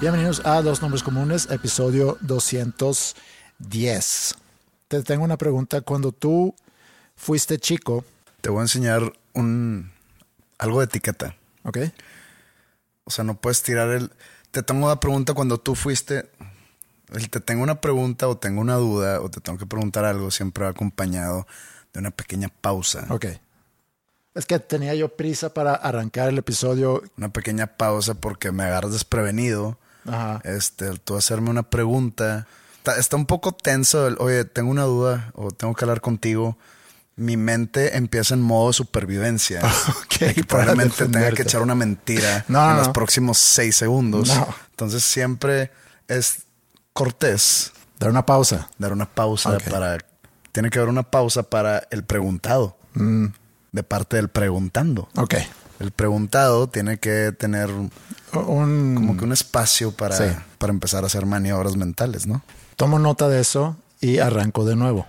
[0.00, 4.34] Bienvenidos a Dos Nombres Comunes, episodio 210.
[4.88, 5.82] Te tengo una pregunta.
[5.82, 6.54] Cuando tú
[7.16, 8.02] fuiste chico,
[8.40, 9.92] Te voy a enseñar un
[10.56, 11.36] algo de etiqueta.
[11.64, 11.76] ¿ok?
[13.04, 14.10] O sea, no puedes tirar el.
[14.52, 16.30] Te tengo una pregunta cuando tú fuiste.
[17.12, 20.30] El te tengo una pregunta o tengo una duda o te tengo que preguntar algo
[20.30, 21.46] siempre va acompañado
[21.92, 23.04] de una pequeña pausa.
[23.10, 23.26] Ok.
[24.34, 27.02] Es que tenía yo prisa para arrancar el episodio.
[27.18, 29.76] Una pequeña pausa porque me agarras desprevenido.
[30.06, 30.40] Ajá.
[30.44, 32.46] Este, tú hacerme una pregunta.
[32.78, 34.06] Está, está un poco tenso.
[34.08, 36.56] el, Oye, tengo una duda o tengo que hablar contigo.
[37.16, 39.60] Mi mente empieza en modo supervivencia.
[39.88, 42.92] Ok, De que probablemente tenga que echar una mentira No, en no, los no.
[42.92, 44.28] próximos seis segundos.
[44.28, 44.48] No.
[44.70, 45.70] Entonces siempre
[46.08, 46.42] es
[46.92, 48.68] cortés Dar una pausa.
[48.78, 49.98] dar una pausa para.
[50.52, 52.76] Tiene que haber una pausa para el preguntado.
[52.94, 53.26] Mm.
[53.72, 55.08] De parte del preguntando.
[55.16, 55.34] Ok.
[55.80, 60.24] El preguntado tiene que tener Un, como que un espacio para, Sí.
[60.58, 62.42] para empezar a hacer maniobras mentales, ¿no?
[62.76, 65.06] Tomo nota de eso y arranco de nuevo.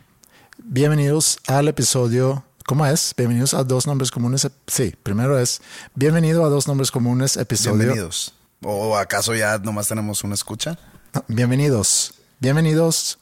[0.57, 2.43] Bienvenidos al episodio.
[2.65, 3.13] ¿Cómo es?
[3.17, 4.47] Bienvenidos a Dos Nombres Comunes.
[4.67, 5.61] Sí, primero es
[5.93, 7.77] Bienvenido a Dos Nombres Comunes, episodio.
[7.77, 8.33] Bienvenidos.
[8.63, 10.77] ¿O acaso ya nomás tenemos una escucha?
[11.13, 12.13] No, bienvenidos.
[12.39, 13.19] Bienvenidos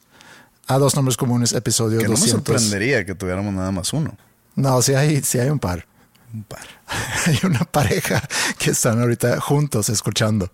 [0.67, 2.45] a Dos Nombres Comunes, episodio Que no me 200.
[2.45, 4.15] sorprendería que tuviéramos nada más uno.
[4.55, 5.87] No, sí hay, sí hay un par.
[6.33, 6.67] Un par.
[7.25, 8.21] hay una pareja
[8.57, 10.51] que están ahorita juntos escuchando.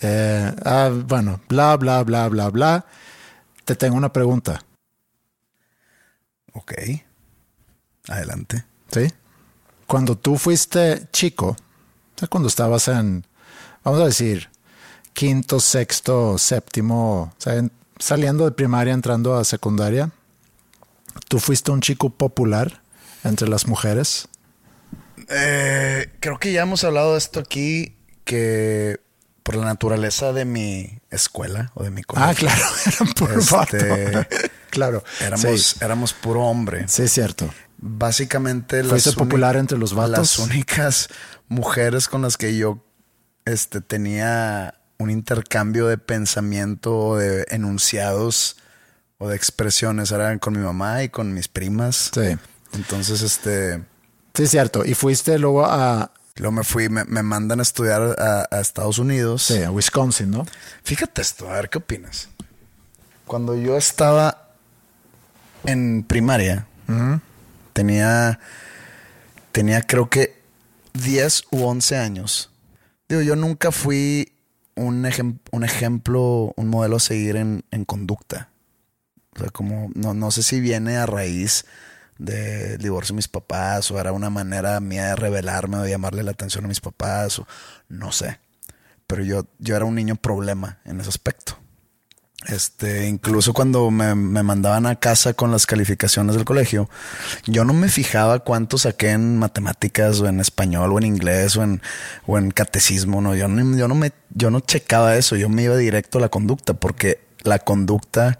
[0.00, 2.86] Eh, ah, bueno, bla, bla, bla, bla, bla.
[3.64, 4.64] Te tengo una pregunta.
[6.52, 6.72] Ok.
[8.08, 8.64] Adelante.
[8.90, 9.08] ¿Sí?
[9.86, 11.56] Cuando tú fuiste chico,
[12.28, 13.26] cuando estabas en,
[13.82, 14.50] vamos a decir,
[15.12, 17.34] quinto, sexto, séptimo,
[17.98, 20.10] saliendo de primaria, entrando a secundaria,
[21.28, 22.82] tú fuiste un chico popular
[23.24, 24.28] entre las mujeres.
[25.30, 29.00] Eh, creo que ya hemos hablado de esto aquí, que
[29.42, 32.30] por la naturaleza de mi escuela o de mi colegio.
[32.30, 35.04] Ah, claro, eran puro Este, claro.
[35.20, 36.86] Éramos, sí, éramos puro hombre.
[36.88, 37.52] sí, es cierto.
[37.78, 40.18] Básicamente ¿Fuiste las popular entre los vatos?
[40.18, 41.08] Las únicas
[41.48, 42.84] mujeres con las que yo
[43.46, 48.58] este, tenía un intercambio de pensamiento o de enunciados
[49.16, 52.10] o de expresiones eran con mi mamá y con mis primas.
[52.12, 52.36] Sí,
[52.74, 53.82] Entonces, este,
[54.34, 54.84] sí, es cierto.
[54.84, 58.98] Y fuiste luego a, luego me fui, me, me mandan a estudiar a, a Estados
[58.98, 59.42] Unidos.
[59.44, 60.46] sí, a Wisconsin, ¿no?
[60.82, 62.28] Fíjate esto, a ver qué opinas.
[63.26, 64.48] Cuando yo estaba
[65.64, 66.66] en primaria,
[67.72, 68.40] tenía,
[69.52, 70.40] tenía creo que
[70.94, 72.50] 10 u 11 años.
[73.08, 74.32] Digo, yo nunca fui
[74.74, 78.48] un, ejem- un ejemplo, un modelo a seguir en, en conducta.
[79.36, 81.66] O sea, como, no, no sé si viene a raíz
[82.20, 86.22] del divorcio de mis papás o era una manera mía de revelarme o de llamarle
[86.22, 87.46] la atención a mis papás o
[87.88, 88.38] no sé.
[89.06, 91.58] Pero yo, yo era un niño problema en ese aspecto.
[92.46, 96.88] Este, incluso cuando me, me mandaban a casa con las calificaciones del colegio,
[97.46, 101.62] yo no me fijaba cuánto saqué en matemáticas o en español o en inglés o
[101.62, 101.82] en,
[102.26, 105.64] o en catecismo, no, yo no, yo no me, yo no checaba eso, yo me
[105.64, 108.38] iba directo a la conducta porque la conducta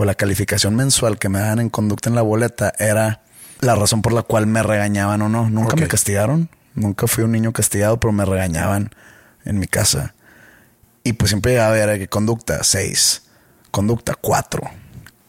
[0.00, 3.22] o la calificación mensual que me daban en conducta en la boleta era
[3.60, 5.50] la razón por la cual me regañaban o no.
[5.50, 8.90] Nunca me castigaron, nunca fui un niño castigado, pero me regañaban
[9.44, 10.14] en mi casa.
[11.02, 13.22] Y pues siempre llegaba a ver que conducta 6,
[13.72, 14.62] conducta 4.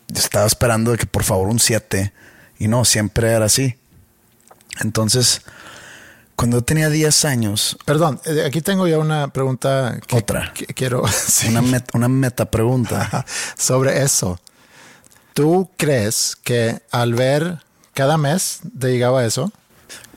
[0.10, 2.14] Yo estaba esperando de que por favor un 7
[2.60, 3.76] y no, siempre era así.
[4.82, 5.42] Entonces,
[6.36, 10.00] cuando yo tenía 10 años, Perdón, eh, aquí tengo ya una pregunta.
[10.06, 10.54] que- Otra.
[10.54, 13.26] que quiero sí, una, met- una meta pregunta.
[13.58, 14.40] sobre eso.
[15.40, 17.60] ¿Tú crees que al ver
[17.94, 19.54] cada mes te llegaba eso?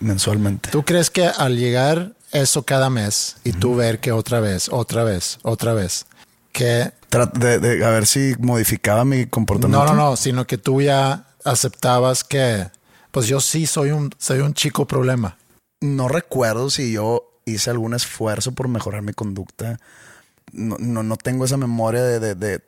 [0.01, 0.71] Mensualmente.
[0.71, 5.05] ¿Tú crees que al llegar eso cada mes y tú ver que otra vez, otra
[5.05, 6.07] vez, otra vez,
[6.51, 6.91] que...
[7.35, 9.85] De, de, a ver si modificaba mi comportamiento.
[9.85, 12.69] No, no, no, sino que tú ya aceptabas que,
[13.13, 15.37] pues yo sí soy un, soy un chico problema.
[15.81, 19.79] No recuerdo si yo hice algún esfuerzo por mejorar mi conducta.
[20.51, 22.61] No, no, no tengo esa memoria de,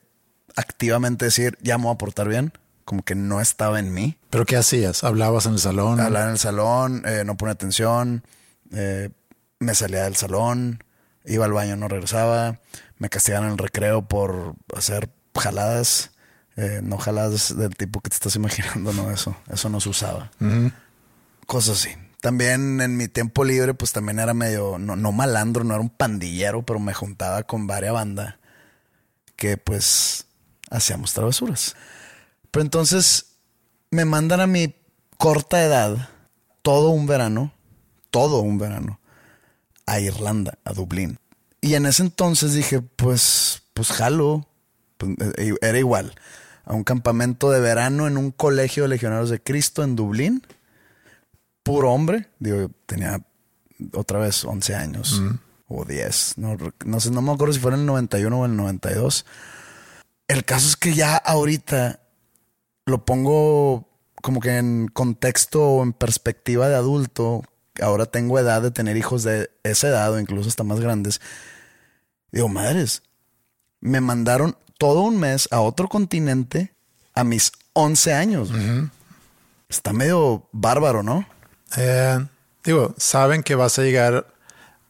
[0.56, 2.52] activamente decir, ya me voy a portar bien.
[2.84, 4.18] Como que no estaba en mí.
[4.28, 5.04] ¿Pero qué hacías?
[5.04, 6.00] ¿Hablabas en el salón?
[6.00, 8.24] Hablaba en el salón, eh, no ponía atención,
[8.72, 9.08] eh,
[9.58, 10.84] me salía del salón,
[11.24, 12.60] iba al baño, no regresaba,
[12.98, 16.10] me castigaban en el recreo por hacer jaladas.
[16.56, 20.30] Eh, no jaladas del tipo que te estás imaginando, no, eso, eso no se usaba.
[21.46, 21.90] Cosas así.
[22.20, 25.90] También en mi tiempo libre, pues también era medio, no, no malandro, no era un
[25.90, 28.38] pandillero, pero me juntaba con varias banda
[29.36, 30.26] que pues
[30.74, 31.76] hacíamos travesuras.
[32.50, 33.36] Pero entonces
[33.90, 34.74] me mandan a mi
[35.18, 36.08] corta edad,
[36.62, 37.52] todo un verano,
[38.10, 39.00] todo un verano,
[39.86, 41.18] a Irlanda, a Dublín.
[41.60, 44.46] Y en ese entonces dije, pues, pues jalo.
[44.98, 45.16] Pues,
[45.62, 46.14] era igual.
[46.64, 50.46] A un campamento de verano en un colegio de legionarios de Cristo en Dublín.
[51.62, 52.28] Puro hombre.
[52.38, 53.20] Digo, tenía
[53.92, 55.38] otra vez 11 años mm.
[55.68, 56.38] o 10.
[56.38, 59.24] No, no sé, no me acuerdo si fue en el 91 o el 92.
[60.28, 62.00] El caso es que ya ahorita
[62.86, 63.88] lo pongo
[64.22, 67.42] como que en contexto o en perspectiva de adulto.
[67.80, 71.20] Ahora tengo edad de tener hijos de esa edad o incluso hasta más grandes.
[72.32, 73.02] Digo, madres,
[73.80, 76.74] me mandaron todo un mes a otro continente
[77.14, 78.50] a mis 11 años.
[79.68, 81.26] Está medio bárbaro, ¿no?
[81.76, 82.26] Eh,
[82.64, 84.26] digo, saben que vas a llegar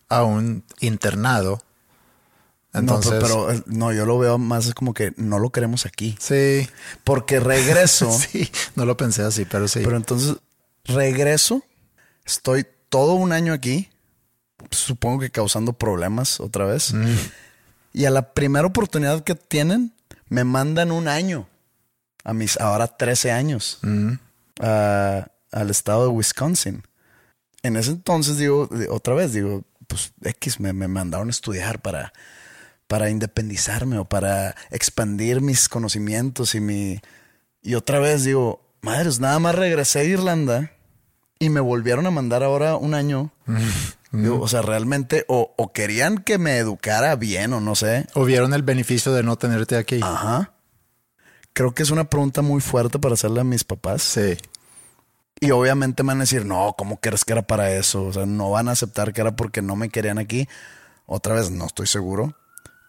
[0.09, 1.61] a un internado
[2.75, 6.17] entonces, no, pero, eh, no, yo lo veo más como que no lo queremos aquí.
[6.19, 6.69] Sí.
[7.05, 8.11] Porque regreso.
[8.19, 9.81] sí, no lo pensé así, pero sí.
[9.85, 10.37] Pero entonces
[10.85, 11.63] regreso,
[12.25, 13.91] estoy todo un año aquí,
[14.71, 16.93] supongo que causando problemas otra vez.
[16.93, 17.17] Mm.
[17.93, 19.95] Y a la primera oportunidad que tienen,
[20.29, 21.49] me mandan un año
[22.25, 24.15] a mis ahora 13 años mm.
[24.59, 26.83] al estado de Wisconsin.
[27.63, 32.13] En ese entonces digo, otra vez digo, pues X me, me mandaron a estudiar para
[32.87, 37.01] para independizarme o para expandir mis conocimientos y mi...
[37.63, 40.73] Y otra vez digo, madres, nada más regresé a Irlanda
[41.39, 43.33] y me volvieron a mandar ahora un año.
[44.41, 48.07] o sea, realmente, o, o, querían que me educara bien o no sé.
[48.15, 50.01] O vieron el beneficio de no tenerte aquí.
[50.03, 50.53] Ajá.
[51.55, 54.03] Creo que es una pregunta muy fuerte para hacerle a mis papás.
[54.03, 54.37] Sí.
[55.41, 58.05] Y obviamente me van a decir, no, ¿cómo crees que era para eso?
[58.05, 60.49] O sea, no van a aceptar que era porque no me querían aquí.
[61.07, 62.37] Otra vez, no estoy seguro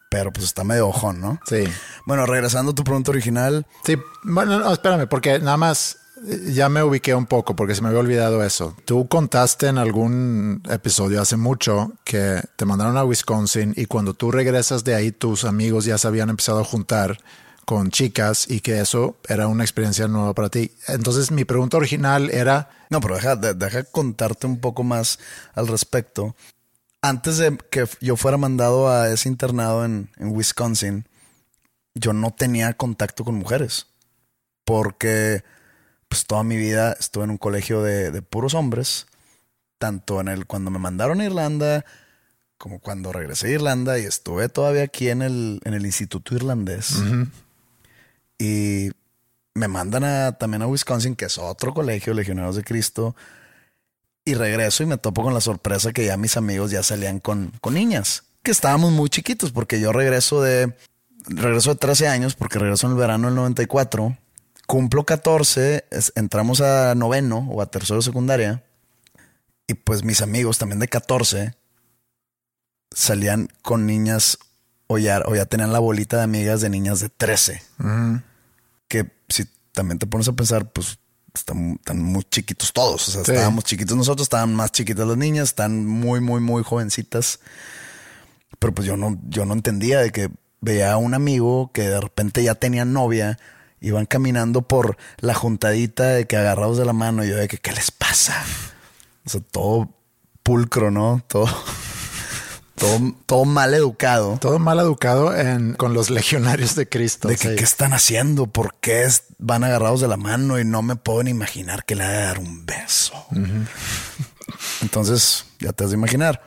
[0.08, 1.38] pero pues está medio ojón, ¿no?
[1.48, 1.64] Sí.
[2.06, 3.66] Bueno, regresando a tu pregunta original.
[3.84, 7.82] Sí, bueno, no, espérame, porque nada más eh, ya me ubiqué un poco porque se
[7.82, 8.76] me había olvidado eso.
[8.84, 14.30] Tú contaste en algún episodio hace mucho que te mandaron a Wisconsin y cuando tú
[14.30, 17.18] regresas de ahí tus amigos ya se habían empezado a juntar
[17.64, 20.70] con chicas y que eso era una experiencia nueva para ti.
[20.86, 22.70] Entonces mi pregunta original era...
[22.90, 25.18] No, pero deja, deja contarte un poco más
[25.54, 26.36] al respecto
[27.08, 31.06] antes de que yo fuera mandado a ese internado en, Wisconsin,
[31.94, 33.86] yo no tenía contacto con mujeres.
[34.64, 35.44] Porque
[36.08, 39.06] pues toda mi vida estuve en un colegio de, puros hombres.
[39.78, 41.84] Tanto en el cuando me mandaron a Irlanda,
[42.58, 46.96] como cuando regresé a Irlanda y estuve todavía aquí en el, en el Instituto Irlandés.
[48.38, 48.90] Y
[49.54, 53.14] me mandan también a Wisconsin, que es otro colegio, Legionarios de Cristo,
[54.26, 57.52] y regreso y me topo con la sorpresa que ya mis amigos ya salían con,
[57.60, 60.74] con niñas, que estábamos muy chiquitos, porque yo regreso de,
[61.28, 64.18] regreso de 13 años, porque regreso en el verano del 94,
[64.66, 65.84] cumplo 14,
[66.16, 68.64] entramos a noveno o a tercero secundaria,
[69.68, 71.54] y pues mis amigos también de 14
[72.92, 74.38] salían con niñas
[74.88, 77.62] o ya, o ya tenían la bolita de amigas de niñas de 13.
[78.88, 80.98] Que si también te pones a pensar, pues
[81.40, 83.08] están, muy chiquitos todos.
[83.08, 87.40] O sea, estábamos chiquitos nosotros, estaban más chiquitas las niñas, están muy, muy, muy jovencitas.
[88.58, 92.00] Pero pues yo no, yo no entendía de que veía a un amigo que de
[92.00, 93.38] repente ya tenía novia,
[93.80, 97.58] iban caminando por la juntadita de que agarrados de la mano y yo de que,
[97.58, 98.44] ¿qué les pasa?
[99.24, 99.90] O sea, todo
[100.42, 101.22] pulcro, ¿no?
[101.28, 101.48] Todo
[102.76, 104.38] todo, mal educado.
[104.40, 105.32] Todo mal educado
[105.76, 107.28] con los legionarios de Cristo.
[107.28, 110.96] De que, qué están haciendo, por qué van agarrados de la mano y no me
[110.96, 113.14] pueden imaginar que le ha de dar un beso.
[114.82, 116.42] Entonces, ya te has de imaginar.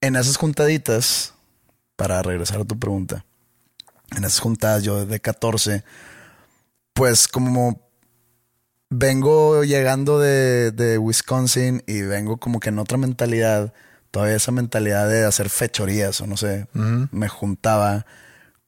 [0.00, 1.34] En esas juntaditas,
[1.96, 3.24] para regresar a tu pregunta,
[4.16, 5.84] en esas juntadas yo de 14
[6.92, 7.80] pues como
[8.90, 13.72] vengo llegando de, de Wisconsin y vengo como que en otra mentalidad,
[14.12, 18.06] todavía esa mentalidad de hacer fechorías o no sé, me juntaba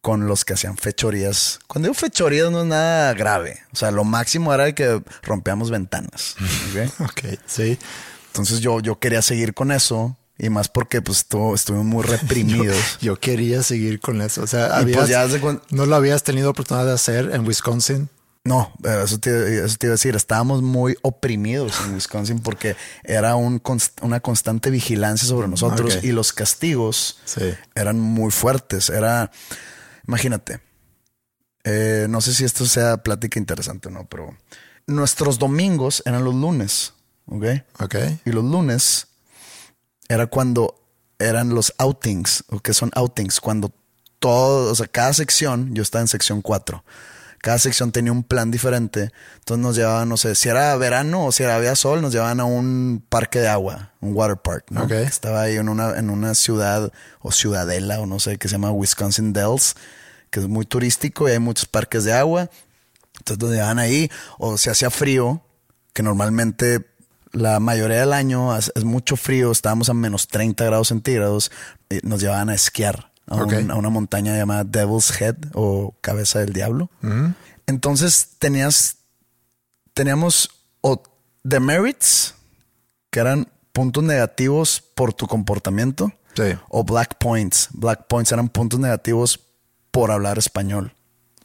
[0.00, 1.60] con los que hacían fechorías.
[1.66, 3.60] Cuando digo fechorías no es nada grave.
[3.72, 6.36] O sea, lo máximo era que rompíamos ventanas.
[6.98, 7.78] ok, sí.
[8.26, 10.16] Entonces yo, yo quería seguir con eso.
[10.36, 12.98] Y más porque pues estuvimos muy reprimidos.
[13.00, 14.42] yo, quería seguir con eso.
[14.42, 15.10] O sea, pues,
[15.70, 18.10] ¿no lo habías tenido oportunidad de hacer en Wisconsin?
[18.46, 20.14] No, eso te, eso te, iba a decir.
[20.14, 23.62] Estábamos muy oprimidos en Wisconsin porque era un
[24.02, 27.18] una constante vigilancia sobre nosotros y los castigos
[27.74, 28.90] eran muy fuertes.
[28.90, 29.30] Era,
[30.06, 30.60] imagínate,
[31.64, 34.36] eh, no sé si esto sea plática interesante o no, pero
[34.86, 36.92] nuestros domingos eran los lunes,
[37.24, 37.44] ¿ok?
[37.80, 37.94] Ok.
[38.26, 39.06] Y los lunes
[40.06, 40.86] era cuando
[41.18, 43.72] eran los outings, o que son outings, cuando
[44.18, 46.84] todo, o sea, cada sección, yo estaba en sección 4
[47.44, 49.12] cada sección tenía un plan diferente.
[49.34, 52.40] Entonces nos llevaban, no sé, si era verano o si era había sol, nos llevaban
[52.40, 54.84] a un parque de agua, un water park, ¿no?
[54.86, 58.70] Estaba ahí en una, en una ciudad o ciudadela o no sé, que se llama
[58.70, 59.74] Wisconsin Dells,
[60.30, 62.48] que es muy turístico y hay muchos parques de agua.
[63.18, 65.42] Entonces nos llevaban ahí o se hacía frío,
[65.92, 66.86] que normalmente
[67.32, 71.52] la mayoría del año es, mucho frío, estábamos a menos 30 grados centígrados,
[71.90, 76.90] y nos llevaban a esquiar a, una montaña llamada Devil's Head o Cabeza del Diablo.
[77.66, 78.98] Entonces tenías,
[79.92, 80.50] teníamos
[80.80, 81.02] o
[81.42, 82.34] demerits,
[83.10, 86.12] que eran puntos negativos por tu comportamiento,
[86.68, 87.68] o black points.
[87.72, 89.40] Black points eran puntos negativos
[89.90, 90.94] por hablar español.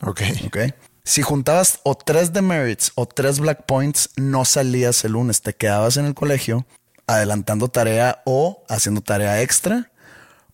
[0.01, 0.21] Ok.
[0.47, 0.57] Ok.
[1.03, 5.97] Si juntabas o tres demerits o tres black points, no salías el lunes, te quedabas
[5.97, 6.65] en el colegio
[7.07, 9.91] adelantando tarea o haciendo tarea extra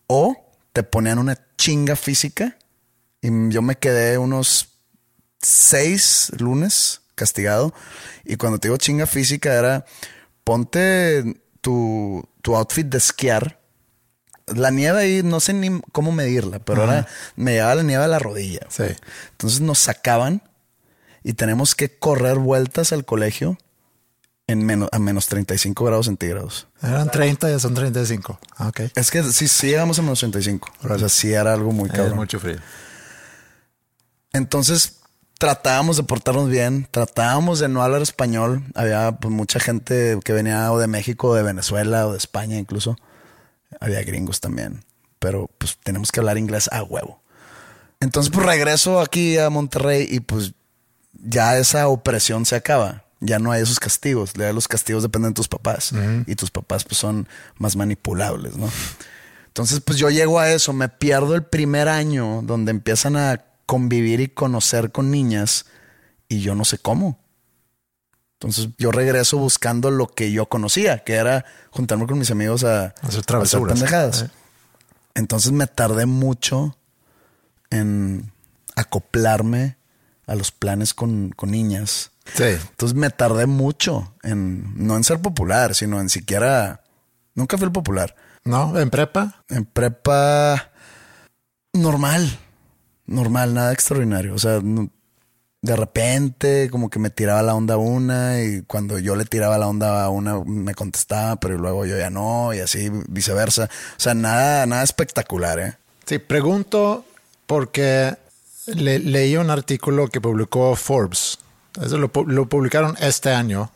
[0.07, 0.44] o
[0.75, 2.57] te ponían una chinga física
[3.21, 4.73] y yo me quedé unos
[5.41, 7.73] seis lunes castigado.
[8.25, 9.85] Y cuando te digo chinga física era
[10.43, 11.23] ponte
[11.61, 13.61] tu, outfit de esquiar.
[14.47, 18.09] La nieve ahí, no sé ni cómo medirla, pero ahora me llevaba la nieve a
[18.09, 18.67] la rodilla.
[18.67, 18.83] Sí.
[19.31, 20.43] Entonces nos sacaban
[21.23, 23.57] y tenemos que correr vueltas al colegio
[24.47, 26.67] en menos, a menos 35 grados centígrados.
[26.81, 28.39] Eran 30, ya son 35.
[28.57, 28.81] Ah, ok.
[28.95, 30.71] Es que sí, sí llegamos a menos 35.
[30.83, 32.15] O sea, sí era algo muy cabrón.
[32.15, 32.57] mucho frío.
[34.33, 34.99] Entonces
[35.39, 38.63] tratábamos de portarnos bien, tratábamos de no hablar español.
[38.75, 42.57] Había pues, mucha gente que venía o de México, o de Venezuela, o de España
[42.57, 42.97] incluso.
[43.79, 44.83] Había gringos también.
[45.19, 47.21] Pero pues tenemos que hablar inglés a huevo.
[47.99, 50.53] Entonces pues regreso aquí a Monterrey y pues
[51.13, 54.33] ya esa opresión se acaba ya no hay esos castigos.
[54.33, 55.91] Ya los castigos dependen de tus papás
[56.25, 58.69] y tus papás pues son más manipulables, ¿no?
[59.47, 64.19] Entonces, pues yo llego a eso, me pierdo el primer año donde empiezan a convivir
[64.19, 65.65] y conocer con niñas
[66.27, 67.19] y yo no sé cómo.
[68.33, 72.93] Entonces yo regreso buscando lo que yo conocía, que era juntarme con mis amigos a,
[73.01, 73.79] hacer travesuras.
[73.79, 74.21] pendejadas.
[74.23, 74.29] Eh.
[75.15, 76.77] Entonces me tardé mucho
[77.69, 78.31] en
[78.75, 79.77] acoplarme
[80.27, 82.43] a los planes con, con niñas Sí.
[82.43, 86.81] Entonces me tardé mucho en, no en ser popular, sino en siquiera,
[87.35, 88.15] nunca fui el popular.
[88.43, 88.77] ¿No?
[88.77, 89.43] ¿En prepa?
[89.49, 90.71] En prepa,
[91.73, 92.39] normal,
[93.07, 94.35] normal, nada extraordinario.
[94.35, 94.61] O sea,
[95.61, 99.57] de repente como que me tiraba la onda a una y cuando yo le tiraba
[99.57, 103.63] la onda a una me contestaba, pero luego yo ya no y así viceversa.
[103.65, 105.73] O sea, nada, nada espectacular, ¿eh?
[106.05, 107.03] Sí, pregunto
[107.47, 108.15] porque
[108.67, 111.37] leí un artículo que publicó Forbes
[111.81, 113.71] eso lo, publicaron este año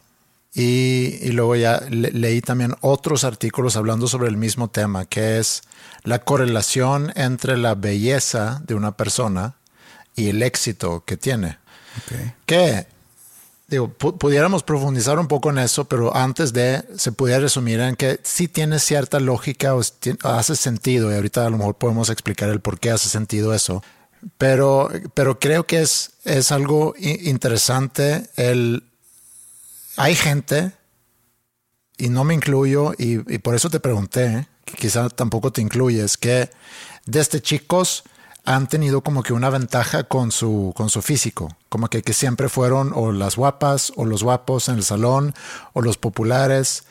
[0.53, 5.62] y, luego ya leí también otros artículos hablando sobre el mismo tema, que es
[6.03, 9.55] la correlación entre la belleza de una persona
[10.15, 11.58] y el éxito que tiene.
[12.46, 12.88] Que,
[13.67, 18.19] digo, pudiéramos profundizar un poco en eso, pero antes de, se pudiera resumir en que
[18.24, 19.81] sí tiene cierta lógica o
[20.24, 23.84] hace sentido, y ahorita a lo mejor podemos explicar el por qué hace sentido eso.
[24.38, 28.29] Pero, pero creo que es, es algo interesante.
[28.35, 28.83] El,
[29.97, 30.73] hay gente,
[31.97, 36.49] y no me incluyo, y, por eso te pregunté, que quizá tampoco te incluyes, que
[37.05, 38.03] desde chicos
[38.45, 42.49] han tenido como que una ventaja con su, con su físico, como que, que siempre
[42.49, 45.33] fueron o las guapas o los guapos en el salón
[45.73, 46.85] o los populares,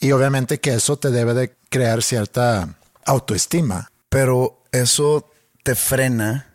[0.00, 3.90] y obviamente que eso te debe de crear cierta autoestima.
[4.08, 5.28] Pero eso
[5.64, 6.53] te frena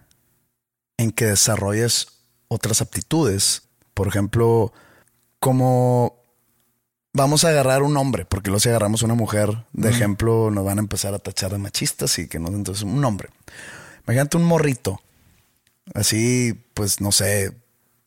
[1.00, 2.08] en que desarrolles
[2.50, 3.62] otras aptitudes.
[3.94, 4.74] Por ejemplo,
[5.39, 6.22] como
[7.13, 10.77] vamos a agarrar un hombre, porque luego si agarramos una mujer, de ejemplo, nos van
[10.77, 13.29] a empezar a tachar de machistas y que no, entonces un hombre.
[14.03, 15.00] Imagínate un morrito,
[15.94, 17.56] así, pues no sé,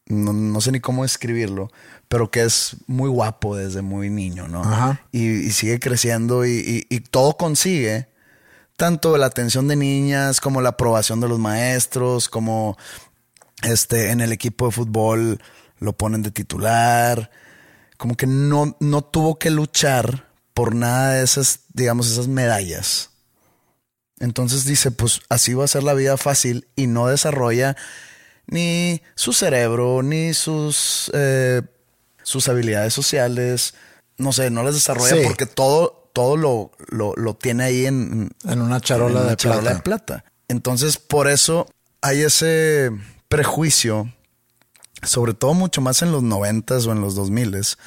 [0.05, 1.71] no, sé ni cómo escribirlo,
[2.09, 4.99] pero que es muy guapo desde muy niño, ¿no?
[5.13, 8.09] Y, sigue creciendo y, todo consigue,
[8.77, 12.77] tanto la atención de niñas como la aprobación de los maestros, como
[13.63, 15.41] este, en el equipo de fútbol
[15.79, 17.31] lo ponen de titular,
[17.97, 23.11] como que no, no tuvo que luchar por nada de esas, digamos, esas medallas.
[24.21, 27.77] Entonces dice, pues así va a ser la vida fácil y no desarrolla
[28.47, 31.63] ni su cerebro, ni sus, eh,
[32.23, 33.75] sus habilidades sociales.
[34.19, 38.81] No sé, no las desarrolla porque todo, todo lo, lo, tiene ahí en, en una
[38.81, 39.75] charola, de, plata.
[39.75, 40.25] de plata.
[40.49, 41.67] Entonces, por eso
[42.01, 42.91] hay ese
[43.29, 44.13] prejuicio,
[45.03, 47.79] sobre todo mucho más en los noventas o en los dos miles,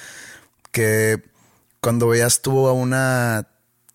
[0.72, 1.24] que
[1.80, 3.48] cuando veías tú a una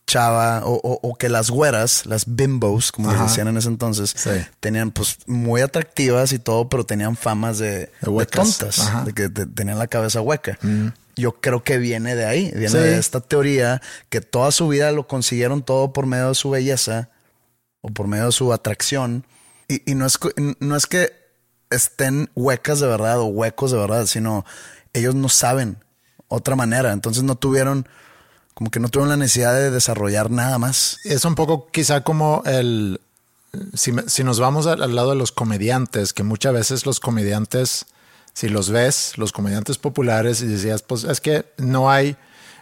[0.06, 4.14] chava o, que las güeras, las bimbos, como decían en ese entonces,
[4.58, 7.90] tenían pues muy atractivas y todo, pero tenían famas de,
[8.30, 10.58] tontas, de que tenían la cabeza hueca.
[10.62, 10.88] Mm.
[11.20, 15.06] Yo creo que viene de ahí, viene de esta teoría que toda su vida lo
[15.06, 17.10] consiguieron todo por medio de su belleza
[17.80, 19.26] o por medio de su atracción.
[19.68, 20.18] Y, no, es,
[20.58, 21.12] no es que
[21.70, 24.44] estén huecas de verdad o huecos de verdad, sino
[24.92, 25.76] ellos no saben
[26.26, 26.92] otra manera.
[26.92, 27.86] Entonces no tuvieron
[28.54, 30.98] como que no tuvieron la necesidad de desarrollar nada más.
[31.04, 33.00] Es un poco quizá como el,
[33.74, 37.86] si, nos vamos al, lado de los comediantes, que muchas veces los comediantes,
[38.40, 42.16] si los ves, los comediantes populares, y decías, pues es que no hay,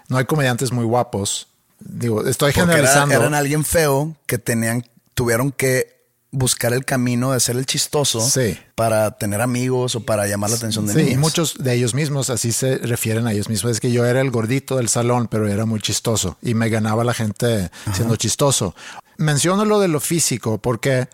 [0.09, 1.47] no hay comediantes muy guapos.
[1.79, 3.15] Digo, estoy generalizando.
[3.15, 5.97] eran alguien feo que tenían, tuvieron que
[6.33, 8.29] buscar el camino de ser el chistoso
[8.75, 12.29] para tener amigos o para llamar la atención de sí, y muchos de ellos mismos
[12.29, 13.71] así se refieren a ellos mismos.
[13.71, 17.05] Es que yo era el gordito del salón, pero era muy chistoso y me ganaba
[17.05, 18.75] la gente siendo chistoso.
[19.17, 21.09] Menciono lo de lo físico porque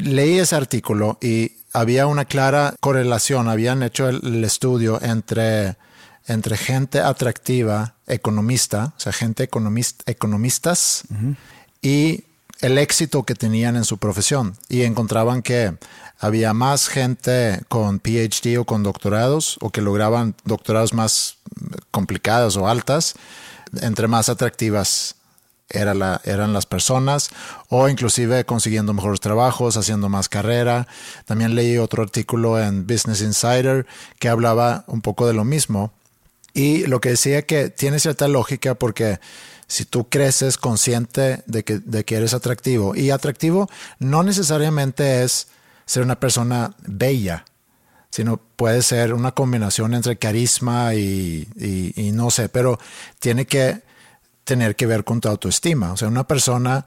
[0.00, 3.48] leí ese artículo y había una clara correlación.
[3.48, 5.76] Habían hecho el, estudio entre,
[6.26, 11.04] entre gente atractiva, economista, o sea, gente economista, economistas
[11.80, 12.24] y
[12.60, 15.74] el éxito que tenían en su profesión y encontraban que
[16.18, 21.38] había más gente con PhD o con doctorados o que lograban doctorados más
[21.90, 23.14] complicados o altas,
[23.80, 25.16] entre más atractivas
[25.72, 27.30] eran las personas
[27.68, 30.86] o inclusive consiguiendo mejores trabajos, haciendo más carrera.
[31.24, 33.86] También leí otro artículo en Business Insider
[34.18, 35.92] que hablaba un poco de lo mismo
[36.54, 39.18] y lo que decía que tiene cierta lógica porque
[39.66, 45.48] si tú creces consciente de que, de que eres atractivo, y atractivo no necesariamente es
[45.86, 47.46] ser una persona bella,
[48.12, 51.48] sino puede ser una combinación entre carisma y,
[52.14, 52.78] no sé, pero
[53.18, 53.80] tiene que
[54.44, 55.92] tener que ver con tu autoestima.
[55.92, 56.86] O sea, una persona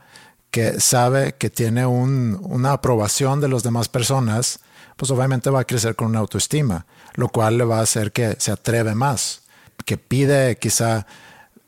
[0.52, 4.60] que sabe que tiene una aprobación de las demás personas,
[4.96, 8.36] pues obviamente va a crecer con una autoestima, lo cual le va a hacer que
[8.40, 9.42] se atreve más,
[9.84, 11.06] que pide quizá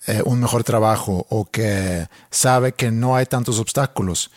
[0.06, 4.32] eh, un mejor trabajo o que sabe que no hay tantos obstáculos.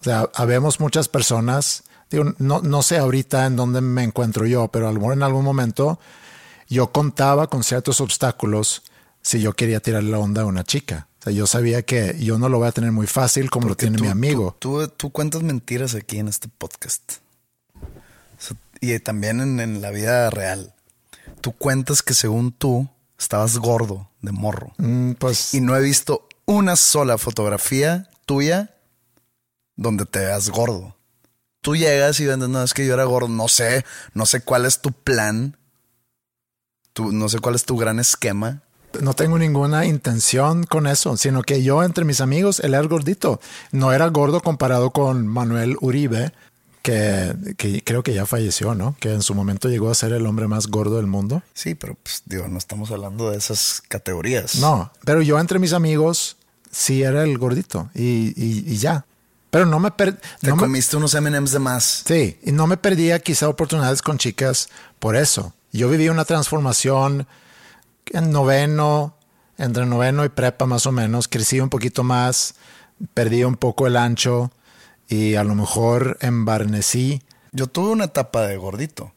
[0.00, 4.68] O sea, habemos muchas personas, digo, no, no sé ahorita en dónde me encuentro yo,
[4.68, 6.00] pero a lo mejor en algún momento
[6.70, 8.82] yo contaba con ciertos obstáculos
[9.22, 11.08] si yo quería tirar la onda a una chica.
[11.20, 13.76] O sea, yo sabía que yo no lo voy a tener muy fácil como lo
[13.76, 14.56] tiene mi amigo.
[14.58, 17.16] Tú, tú, cuentas mentiras aquí en este podcast.
[18.80, 20.74] y también en, en, la vida real.
[21.42, 24.72] Tú cuentas que según tú estabas gordo de morro.
[24.78, 25.52] Mm, pues.
[25.52, 28.74] Y no he visto una sola fotografía tuya
[29.76, 30.96] donde te veas gordo.
[31.60, 34.64] Tú llegas y vendes, no, es que yo era gordo, no sé, no sé cuál
[34.64, 35.58] es tu plan,
[36.94, 38.62] tú, no sé cuál es tu gran esquema.
[39.00, 43.40] No tengo ninguna intención con eso, sino que yo entre mis amigos, él era gordito.
[43.70, 46.32] No era gordo comparado con Manuel Uribe,
[46.82, 48.96] que, creo que ya falleció, ¿no?
[49.00, 51.42] Que en su momento llegó a ser el hombre más gordo del mundo.
[51.54, 54.56] Sí, pero pues digo, no estamos hablando de esas categorías.
[54.56, 56.36] No, pero yo entre mis amigos
[56.70, 59.04] sí era el gordito y, ya.
[59.50, 60.18] Pero no me perdí.
[60.40, 62.04] Te comiste unos MMs de más.
[62.06, 64.68] Sí, y no me perdía quizá oportunidades con chicas
[65.00, 65.52] por eso.
[65.72, 67.26] Yo viví una transformación
[68.06, 69.16] en noveno,
[69.58, 71.28] entre noveno y prepa más o menos.
[71.28, 72.54] Crecí un poquito más,
[73.14, 74.50] perdí un poco el ancho
[75.08, 77.22] y a lo mejor embarnecí.
[77.52, 79.12] Yo tuve una etapa de gordito,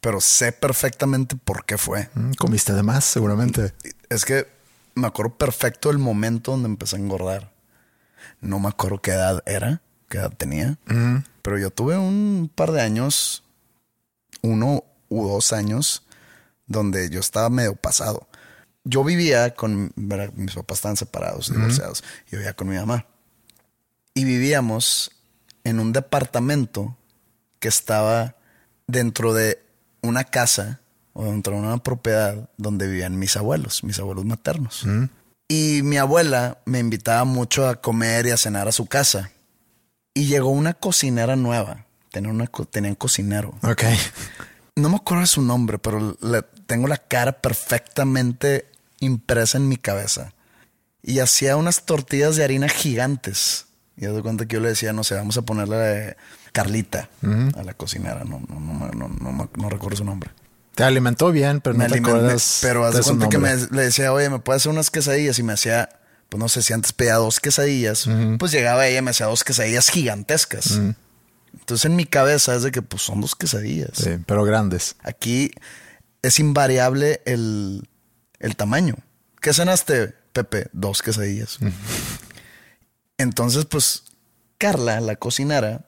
[0.00, 2.10] pero sé perfectamente por qué fue.
[2.14, 3.72] Mm, comiste de más, seguramente.
[4.08, 4.46] Es que
[4.94, 7.52] me acuerdo perfecto el momento donde empecé a engordar.
[8.40, 10.76] No me acuerdo qué edad era, qué edad tenía,
[11.42, 13.44] pero yo tuve un par de años,
[14.42, 16.04] uno u dos años,
[16.68, 18.28] donde yo estaba medio pasado.
[18.84, 23.06] Yo vivía con, mis papás estaban separados, divorciados, yo vivía con mi mamá.
[24.14, 25.10] Y vivíamos
[25.64, 26.96] en un departamento
[27.58, 28.36] que estaba
[28.86, 29.62] dentro de
[30.00, 30.80] una casa
[31.12, 34.86] o entró en una propiedad donde vivían mis abuelos, mis abuelos maternos.
[35.48, 39.32] Y mi abuela me invitaba mucho a comer y a cenar a su casa.
[40.14, 41.86] Y llegó una cocinera nueva.
[42.10, 43.54] Tenía una, tenían cocinero.
[43.62, 43.82] Ok.
[44.76, 48.66] No me acuerdo de su nombre, pero le, tengo la cara perfectamente
[49.00, 50.34] impresa en mi cabeza.
[51.02, 53.66] Y hacía unas tortillas de harina gigantes.
[53.96, 56.16] Y de cuenta que yo le decía, no sé, vamos a ponerle
[56.52, 57.08] Carlita
[57.56, 58.22] a la cocinera.
[58.24, 60.30] No, no, no, no, no, recuerdo su nombre.
[60.74, 62.58] Te alimentó bien, pero no te acuerdas.
[62.60, 65.38] Pero hace cuenta que me, le decía, oye, ¿me puede hacer unas quesadillas?
[65.38, 65.88] Y me hacía,
[66.28, 68.06] pues no sé si antes pedía dos quesadillas.
[68.38, 70.78] Pues llegaba ella y me hacía dos quesadillas gigantescas.
[71.58, 73.92] Entonces en mi cabeza es de que pues son dos quesadillas.
[73.94, 74.96] Sí, pero grandes.
[75.02, 75.50] Aquí
[76.22, 77.88] es invariable el,
[78.40, 78.96] el tamaño.
[79.40, 80.68] ¿Qué cenaste, Pepe?
[80.72, 81.58] Dos quesadillas.
[83.18, 84.04] Entonces, pues,
[84.58, 85.86] Carla, la cocinera,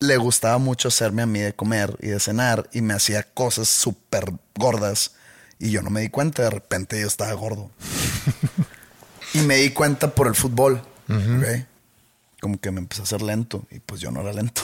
[0.00, 3.68] le gustaba mucho hacerme a mí de comer y de cenar y me hacía cosas
[3.68, 5.12] súper gordas
[5.58, 6.42] y yo no me di cuenta.
[6.42, 7.70] De repente yo estaba gordo.
[9.34, 10.82] y me di cuenta por el fútbol.
[12.40, 14.62] Como que me empecé a hacer lento y pues yo no era lento.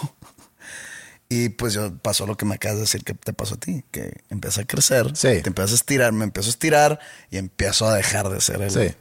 [1.32, 3.84] Y pues yo pasó lo que me acabas de decir que te pasó a ti,
[3.92, 5.40] que empecé a crecer, sí.
[5.40, 6.98] te empiezas a estirar, me empiezo a estirar
[7.30, 8.96] y empiezo a dejar de ser el, sí.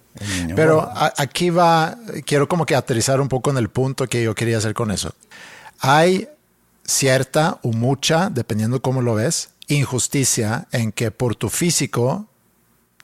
[0.55, 0.87] Pero
[1.17, 4.75] aquí va, quiero como que aterrizar un poco en el punto que yo quería hacer
[4.75, 5.15] con eso.
[5.79, 6.29] Hay
[6.85, 12.27] cierta o mucha, dependiendo cómo lo ves, injusticia en que por tu físico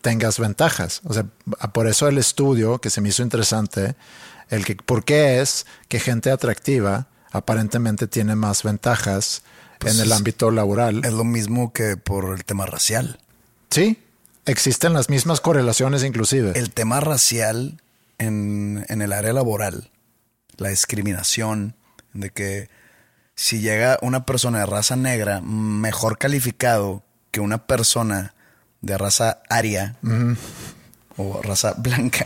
[0.01, 1.01] tengas ventajas.
[1.03, 1.25] O sea,
[1.73, 3.95] por eso el estudio que se me hizo interesante,
[4.49, 9.43] el que por qué es que gente atractiva aparentemente tiene más ventajas
[9.79, 11.03] pues en el ámbito laboral.
[11.03, 13.19] Es lo mismo que por el tema racial.
[13.69, 13.99] Sí,
[14.45, 16.53] existen las mismas correlaciones inclusive.
[16.55, 17.81] El tema racial
[18.17, 19.91] en, en el área laboral,
[20.57, 21.75] la discriminación,
[22.13, 22.69] de que
[23.35, 28.33] si llega una persona de raza negra mejor calificado que una persona
[28.79, 29.97] de raza aria
[31.17, 32.25] o raza blanca,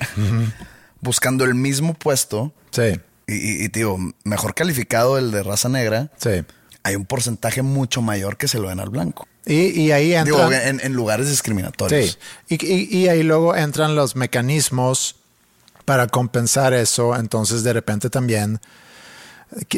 [1.01, 6.43] buscando el mismo puesto, sí y, digo, mejor calificado el de raza negra, sí.
[6.83, 9.27] hay un porcentaje mucho mayor que se lo den al blanco.
[9.45, 10.49] Y, ahí entran...
[10.49, 12.17] Digo, en, lugares discriminatorios.
[12.47, 12.57] Sí.
[12.57, 15.15] Y, ahí luego entran los mecanismos
[15.85, 17.15] para compensar eso.
[17.15, 18.59] Entonces, de repente también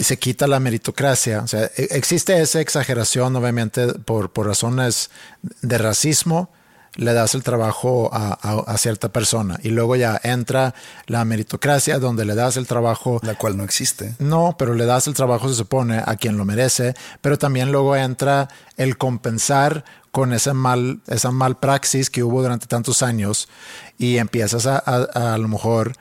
[0.01, 1.41] se quita la meritocracia.
[1.41, 5.09] O sea, e, existe esa exageración, obviamente, por, por razones
[5.61, 6.49] de racismo
[6.95, 10.73] le das el trabajo a, cierta persona y luego ya entra
[11.05, 13.19] la meritocracia donde le das el trabajo.
[13.23, 14.15] La cual no existe.
[14.19, 17.95] No, pero le das el trabajo, se supone, a quien lo merece, pero también luego
[17.95, 23.47] entra el compensar con esa mal, esa mal praxis que hubo durante tantos años
[23.97, 25.93] y empiezas a, a, a lo mejor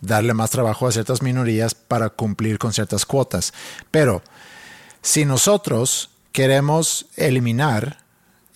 [0.00, 3.52] darle más trabajo a ciertas minorías para cumplir con ciertas cuotas.
[3.90, 4.22] Pero
[5.02, 8.05] si nosotros queremos eliminar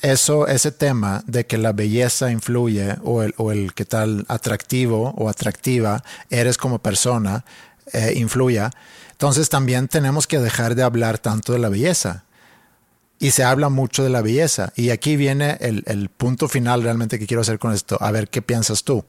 [0.02, 5.14] eso, ese tema de que la belleza influye o el, o el que tal atractivo
[5.16, 7.44] o atractiva eres como persona
[7.92, 8.70] eh, influya,
[9.12, 12.24] entonces también tenemos que dejar de hablar tanto de la belleza.
[13.18, 14.72] Y se habla mucho de la belleza.
[14.76, 17.98] Y aquí viene el, el punto final realmente que quiero hacer con esto.
[18.00, 19.04] A ver qué piensas tú.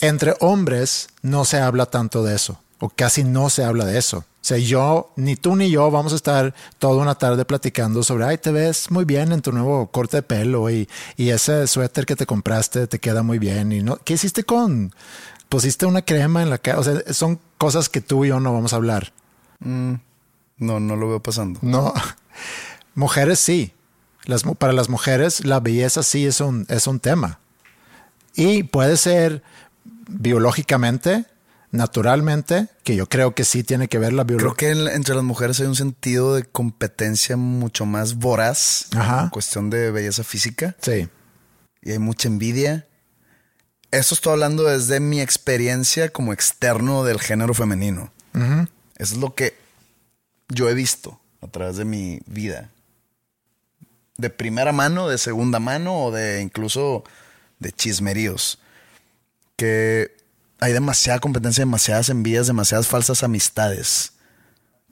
[0.00, 4.24] Entre hombres no se habla tanto de eso, o casi no se habla de eso.
[4.42, 8.24] O sea, yo, ni tú ni yo vamos a estar toda una tarde platicando sobre,
[8.24, 12.16] ay, te ves muy bien en tu nuevo corte de pelo y, ese suéter que
[12.16, 13.70] te compraste te queda muy bien.
[13.70, 14.92] Y no, ¿Qué hiciste con?
[15.48, 16.80] Pusiste una crema en la cara.
[16.80, 19.12] O sea, son cosas que tú y yo no vamos a hablar.
[19.60, 19.94] Mm,
[20.58, 21.60] no, no lo veo pasando.
[21.62, 21.94] No.
[22.96, 23.72] Mujeres sí.
[24.24, 27.38] Las, para las mujeres la belleza sí es un, es un tema.
[28.34, 29.44] Y puede ser
[30.08, 31.26] biológicamente,
[31.72, 34.54] naturalmente, que yo creo que sí tiene que ver la biología.
[34.54, 39.70] Creo que entre las mujeres hay un sentido de competencia mucho más voraz en cuestión
[39.70, 40.76] de belleza física.
[40.80, 41.08] Sí.
[41.80, 42.86] Y hay mucha envidia.
[43.90, 48.12] Eso estoy hablando desde mi experiencia como externo del género femenino.
[48.34, 49.56] Eso es lo que
[50.48, 52.70] yo he visto a través de mi vida.
[54.18, 57.02] De primera mano, de segunda mano o de incluso
[57.58, 58.58] de chismeríos.
[59.56, 60.21] Que
[60.62, 64.12] hay demasiada competencia, demasiadas envías, demasiadas falsas amistades.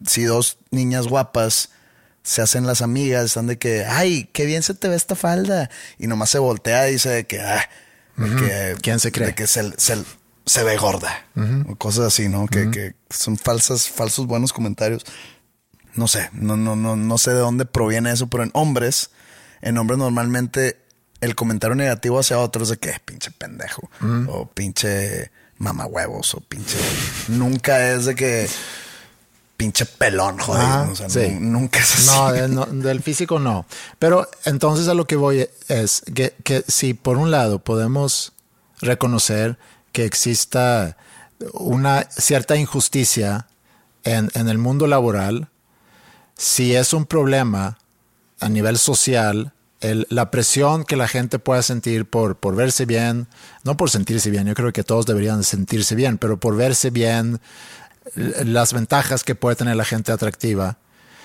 [0.04, 1.70] Si dos niñas guapas
[2.24, 5.70] se hacen las amigas, están de que, ay, qué bien se te ve esta falda.
[5.96, 7.68] Y nomás se voltea y dice de que, ah,
[8.82, 9.28] ¿quién se cree?
[9.28, 11.24] De que se, se, ve gorda.
[11.68, 12.48] o cosas así, ¿no?
[12.48, 15.06] que, que, son falsas, falsos buenos comentarios.
[15.94, 19.10] No sé, no, no, no, no sé de dónde proviene eso, pero en hombres,
[19.62, 20.80] en hombres normalmente
[21.20, 23.88] el comentario negativo hacia otros de que pinche pendejo
[24.26, 26.76] o pinche mamahuevos o pinche.
[27.28, 28.48] Nunca es de que
[29.56, 30.62] pinche pelón, joder.
[30.64, 31.28] Ajá, o sea, sí.
[31.38, 32.06] nu- nunca es así.
[32.06, 33.66] No, de- no, del físico no.
[33.98, 38.32] Pero entonces a lo que voy es que, que si por un lado podemos
[38.80, 39.58] reconocer
[39.92, 40.96] que exista
[41.52, 43.46] una cierta injusticia
[44.04, 45.48] en, en el mundo laboral,
[46.38, 47.78] si es un problema
[48.40, 53.26] a nivel social, el- la presión que la gente pueda sentir por, por verse bien,
[53.64, 57.40] no por sentirse bien, yo creo que todos deberían sentirse bien, pero por verse bien,
[58.14, 60.78] las ventajas que puede tener la gente atractiva.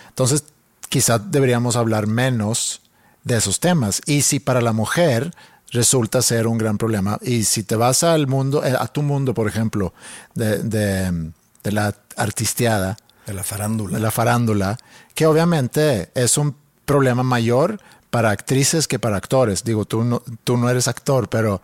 [0.10, 0.44] Entonces,
[0.90, 2.82] quizá deberíamos hablar menos
[3.24, 4.02] de esos temas.
[4.06, 5.34] Y si para la mujer
[5.72, 9.34] resulta ser un gran problema, y si te vas al mundo, eh, a tu mundo,
[9.34, 9.94] por ejemplo,
[10.36, 11.32] de, de-
[11.64, 13.98] de la artisteada, De la farándula.
[13.98, 14.78] de la farándula,
[15.16, 17.80] que obviamente es un problema mayor
[18.16, 19.66] para actrices que para actores.
[19.66, 21.62] Digo, tú no, tú no eres actor, pero,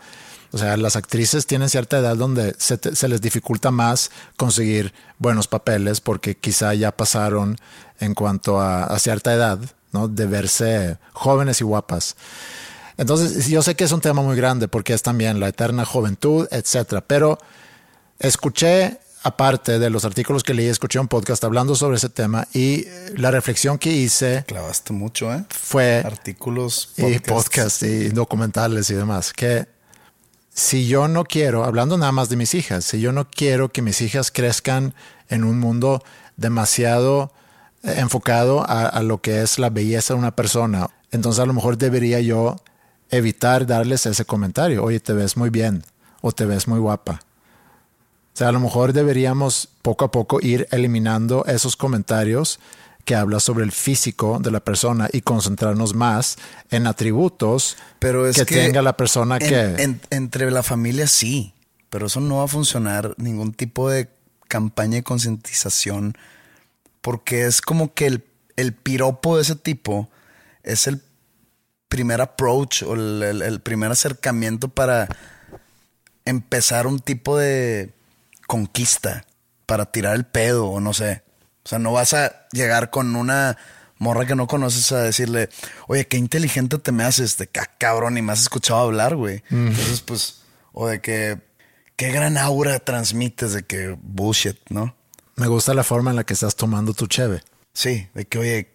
[0.52, 4.94] o sea, las actrices tienen cierta edad donde se, te- se les dificulta más conseguir
[5.18, 7.56] buenos papeles porque quizá ya pasaron
[8.02, 9.60] en cuanto a, a cierta edad,
[9.94, 10.10] ¿no?
[10.10, 12.18] De verse jóvenes y guapas.
[12.98, 16.50] Entonces, yo sé que es un tema muy grande porque es también la eterna juventud,
[16.52, 17.38] etcétera, pero
[18.20, 22.82] escuché, aparte de los artículos que leí, escuché un podcast hablando sobre ese tema y
[22.88, 25.46] eh, la reflexión que hice Clavaste mucho, ¿eh?
[25.50, 27.30] fue Artículos, y podcasts.
[27.30, 29.68] podcast y documentales y demás, que
[30.54, 33.82] si yo no quiero, hablando nada más de mis hijas, si yo no quiero que
[33.82, 34.94] mis hijas crezcan
[35.30, 36.04] en un mundo
[36.36, 37.32] demasiado
[37.84, 41.54] eh, enfocado a, a lo que es la belleza de una persona, entonces a lo
[41.54, 42.56] mejor debería yo
[43.10, 45.84] evitar darles ese comentario, oye, te ves muy bien
[46.22, 47.22] o te ves muy guapa.
[48.34, 52.60] O sea, a lo mejor deberíamos poco a poco ir eliminando esos comentarios
[53.04, 56.38] que hablan sobre el físico de la persona y concentrarnos más
[56.70, 59.84] en atributos Pero es que, que, tenga la persona en- que...
[59.84, 61.54] en- entre la familia sí,
[61.90, 64.08] pero eso no va a funcionar ningún tipo de
[64.48, 66.16] campaña de concientización
[67.02, 68.24] porque es como que el,
[68.56, 70.08] el piropo de ese tipo
[70.64, 71.02] es el
[71.90, 75.10] primer approach o el, el- el primer acercamiento para
[76.26, 77.92] empezar un tipo de
[78.52, 79.26] conquista,
[79.66, 81.24] para tirar el pedo o no sé.
[81.64, 83.58] O sea, no vas a llegar con una
[83.98, 85.48] morra que no conoces a decirle,
[85.88, 89.42] oye, qué inteligente te me haces, de "Ah, cabrón, y me has escuchado hablar, güey.
[89.52, 90.42] Entonces, pues,
[90.74, 91.40] o de que,
[91.96, 94.98] qué gran aura transmites, de que bullshit, ¿no?
[95.38, 97.42] Me gusta la forma en la que estás tomando tu cheve.
[97.72, 98.72] Sí, de que, oye,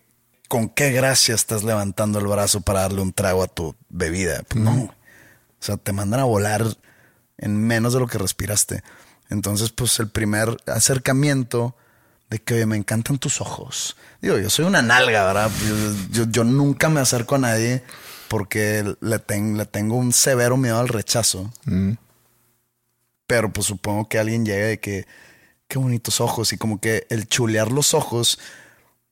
[0.48, 4.42] con qué gracia estás levantando el brazo para darle un trago a tu bebida.
[4.48, 4.72] Pues no.
[4.84, 4.94] O
[5.60, 6.64] sea, te mandan a volar
[7.36, 8.82] en menos de lo que respiraste.
[9.30, 11.74] Entonces, pues el primer acercamiento
[12.30, 13.96] de que, oye, me encantan tus ojos.
[14.20, 15.50] Digo, yo soy una nalga, ¿verdad?
[15.66, 17.82] Yo, yo- yo nunca me acerco a nadie
[18.28, 21.52] porque le, ten- le tengo un severo miedo al rechazo.
[23.26, 25.06] Pero pues supongo que alguien llegue de que,
[25.68, 26.52] qué bonitos ojos.
[26.52, 28.38] Y como que el chulear los ojos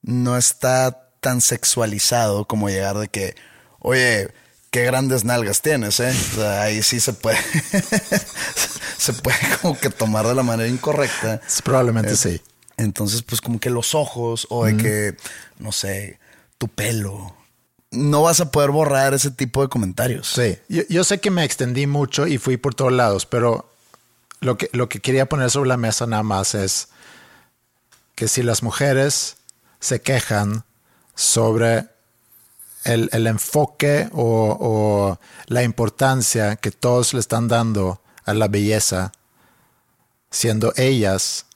[0.02, 3.34] no está tan sexualizado como llegar de que,
[3.80, 4.28] oye,
[4.70, 6.10] qué grandes nalgas tienes, ¿eh?
[6.10, 7.38] O sea, ahí sí se puede,
[8.96, 11.40] se puede como que tomar de la manera incorrecta.
[11.62, 12.40] Probablemente Eh, sí.
[12.76, 15.16] Entonces, pues como que los ojos o de que,
[15.58, 16.18] no sé,
[16.58, 17.36] tu pelo.
[17.92, 20.26] No vas a poder borrar ese tipo de comentarios.
[20.28, 23.70] Sí, yo, yo sé que me extendí mucho y fui por todos lados, pero
[24.40, 26.88] lo que, lo que quería poner sobre la mesa nada más es
[28.16, 29.36] que si las mujeres
[29.78, 30.64] se quejan
[31.14, 31.86] sobre
[32.84, 39.12] el, el enfoque o, o la importancia que todos le están dando a la belleza,
[40.30, 41.46] siendo ellas,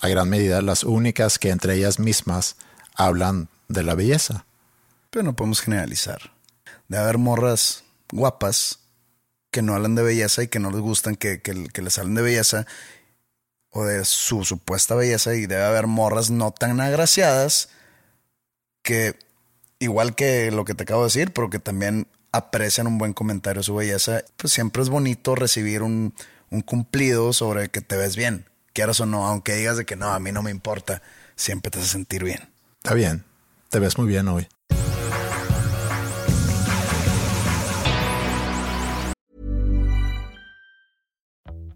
[0.00, 2.56] a gran medida, las únicas que entre ellas mismas
[2.94, 4.46] hablan de la belleza.
[5.10, 6.32] Pero no podemos generalizar.
[6.88, 8.80] De haber morras guapas
[9.50, 12.14] que no hablan de belleza y que no les gustan que, que, que les hablen
[12.14, 12.66] de belleza
[13.70, 17.68] o de su supuesta belleza y debe haber morras no tan agraciadas
[18.82, 19.16] que
[19.78, 23.62] igual que lo que te acabo de decir, pero que también aprecian un buen comentario
[23.62, 26.14] su belleza, pues siempre es bonito recibir un,
[26.50, 30.12] un cumplido sobre que te ves bien, quieras o no, aunque digas de que no,
[30.12, 31.02] a mí no me importa,
[31.36, 32.48] siempre te hace sentir bien.
[32.78, 33.24] Está bien,
[33.68, 34.48] te ves muy bien hoy.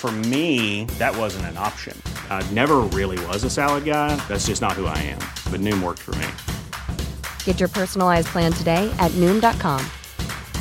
[0.00, 1.92] For me, that wasn't an option.
[2.30, 4.16] I never really was a salad guy.
[4.28, 5.20] That's just not who I am.
[5.52, 6.26] But Noom worked for me.
[7.44, 9.84] Get your personalized plan today at Noom.com.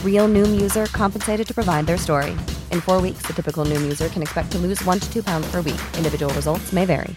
[0.04, 2.36] Real Noom user compensated to provide their story.
[2.76, 5.50] In four weeks, the typical Noom user can expect to lose one to two pounds
[5.50, 5.80] per week.
[5.96, 7.16] Individual results may vary.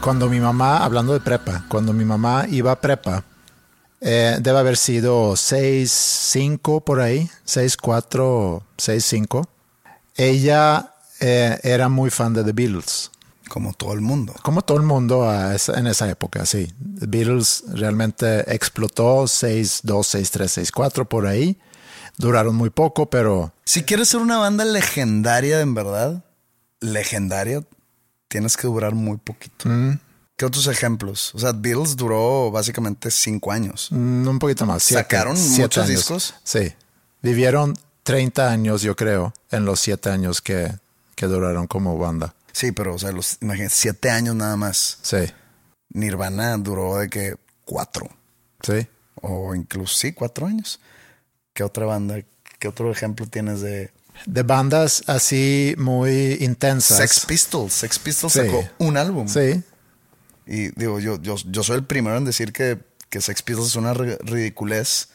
[0.00, 3.24] Cuando mi mamá, hablando de prepa, cuando mi mamá iba a prepa,
[4.00, 9.48] eh, debe haber sido 6, 5 por ahí, 6, 4, 6, 5.
[10.16, 13.10] Ella eh, era muy fan de The Beatles.
[13.48, 14.34] Como todo el mundo.
[14.42, 16.70] Como todo el mundo a esa- en esa época, sí.
[17.00, 21.58] The Beatles realmente explotó 6, 2, 6, 3, 6, 4 por ahí.
[22.18, 26.22] Duraron muy poco, pero Si quieres ser una banda legendaria, en verdad,
[26.80, 27.62] legendaria,
[28.28, 29.68] tienes que durar muy poquito.
[29.68, 29.98] Mm.
[30.38, 31.34] ¿Qué otros ejemplos?
[31.34, 33.88] O sea, Beatles duró básicamente cinco años.
[33.90, 34.82] mm, un poquito más.
[34.84, 35.96] siete- ¿Sacaron siete muchos años.
[35.96, 36.34] discos?
[36.44, 36.72] Sí.
[37.20, 40.72] Vivieron 30 años, yo creo, en los 7 años que,
[41.16, 42.34] que duraron como banda.
[42.52, 44.98] Sí, pero, o sea, los, imagínate, siete años nada más.
[45.02, 45.18] Sí,
[45.90, 48.08] Nirvana duró de que cuatro.
[48.62, 48.86] sí.
[49.20, 50.78] O incluso, sí, cuatro años.
[51.52, 52.20] ¿Qué otra banda?
[52.60, 53.90] ¿Qué otro ejemplo tienes de
[54.26, 56.98] De bandas así muy intensas.
[56.98, 57.72] Sex Pistols?
[57.72, 58.38] Sex Pistols Sí.
[58.40, 59.26] sacó un álbum.
[59.26, 59.60] Sí,
[60.48, 62.78] Y digo, yo, yo, yo soy el primero en decir que,
[63.10, 65.08] que Sex Pistols es una ri- ridiculez.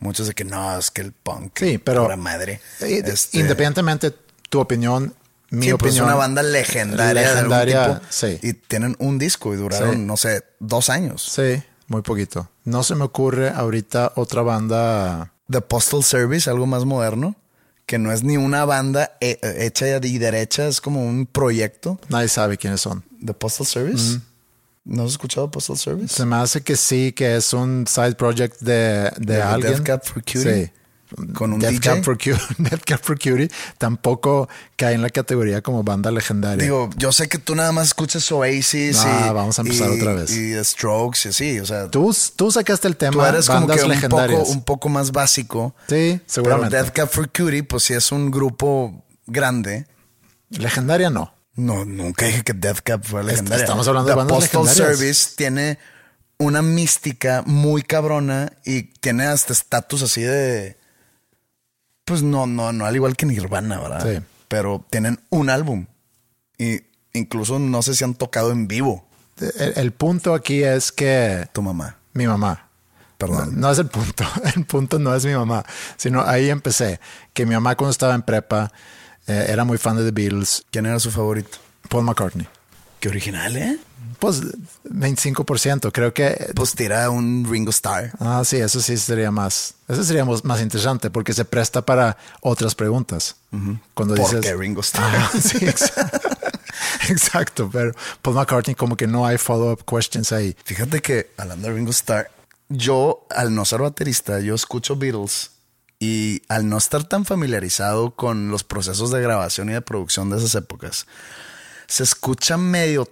[0.00, 1.52] Muchos de que no, es que el punk.
[1.58, 2.60] Sí, pero- madre.
[2.80, 4.14] Este, Independientemente
[4.50, 5.14] tu opinión,
[5.50, 5.96] mi sí, pues opinión.
[5.96, 8.38] es una banda legendaria, de algún Legendaria, tipo, sí.
[8.42, 9.98] Y tienen un disco y duraron, Sí.
[10.02, 11.22] no sé, dos años.
[11.22, 12.50] Sí, muy poquito.
[12.64, 15.32] No se me ocurre ahorita otra banda.
[15.50, 17.36] The Postal Service, algo más moderno,
[17.86, 21.98] que no es ni una banda hecha y derecha, es como un proyecto.
[22.08, 23.04] Nadie sabe quiénes son.
[23.24, 24.18] The Postal Service.
[24.84, 26.14] ¿No has escuchado Postal Service?
[26.14, 29.72] Se me hace que sí, que es un side project de, de ¿De alguien.
[29.74, 30.66] Death Cab for Cutie?
[30.66, 30.70] Sí.
[31.32, 31.80] Con un Death DJ.
[31.80, 36.62] Cab for Cutie, Death Cab for Cutie tampoco cae en la categoría como banda legendaria.
[36.64, 40.00] Digo, yo sé que tú nada más escuchas Oasis Ah, y, vamos a empezar y-
[40.00, 40.30] otra vez.
[40.36, 43.80] y Strokes y así, o sea, tú, tú, tú sacaste el tema eres como que
[43.84, 45.74] un poco, un poco más básico.
[45.88, 46.76] Sí, Pero seguramente.
[46.76, 49.86] Death Cab for Cutie, pues sí es un grupo grande.
[50.50, 51.32] Legendaria no.
[51.56, 53.62] No, nunca dije que Death Cab fue legendaria.
[53.64, 54.98] estamos hablando de bandas Postal legendarias.
[54.98, 55.78] Service tiene
[56.38, 60.76] una mística muy cabrona y tiene hasta estatus así de.
[62.04, 64.16] Pues no, no, no, al igual que Nirvana, ¿verdad?
[64.18, 64.22] Sí.
[64.48, 65.86] Pero tienen un álbum
[66.58, 66.80] y
[67.12, 69.06] incluso no sé si han tocado en vivo.
[69.40, 71.98] El, el punto aquí es que Tu mamá.
[72.12, 72.68] mi mamá.
[73.16, 73.54] Perdón.
[73.54, 74.24] No, no es el punto.
[74.56, 75.64] El punto no es mi mamá,
[75.96, 76.98] sino ahí empecé.
[77.32, 78.72] Que mi mamá cuando estaba en prepa
[79.26, 81.58] eh, era muy fan de The Beatles, ¿Quién era su favorito?
[81.88, 82.46] Paul McCartney.
[83.00, 83.78] Qué original, ¿eh?
[84.18, 84.40] Pues
[84.84, 86.52] 25%, creo que...
[86.54, 88.12] Pues tira un Ringo Starr.
[88.20, 89.74] Ah, sí, eso sí sería más...
[89.88, 93.36] Eso sería más interesante porque se presta para otras preguntas.
[93.92, 94.40] Cuando ¿Por dices...
[94.40, 95.14] qué Ringo Starr?
[95.14, 96.28] Ah, sí, exacto.
[97.08, 100.56] exacto, pero Paul McCartney como que no hay follow-up questions ahí.
[100.64, 102.30] Fíjate que hablando de Ringo Starr,
[102.68, 105.50] yo al no ser baterista, yo escucho Beatles
[106.04, 110.36] y al no estar tan familiarizado con los procesos de grabación y de producción de
[110.38, 111.06] esas épocas,
[111.86, 113.08] se escucha medio,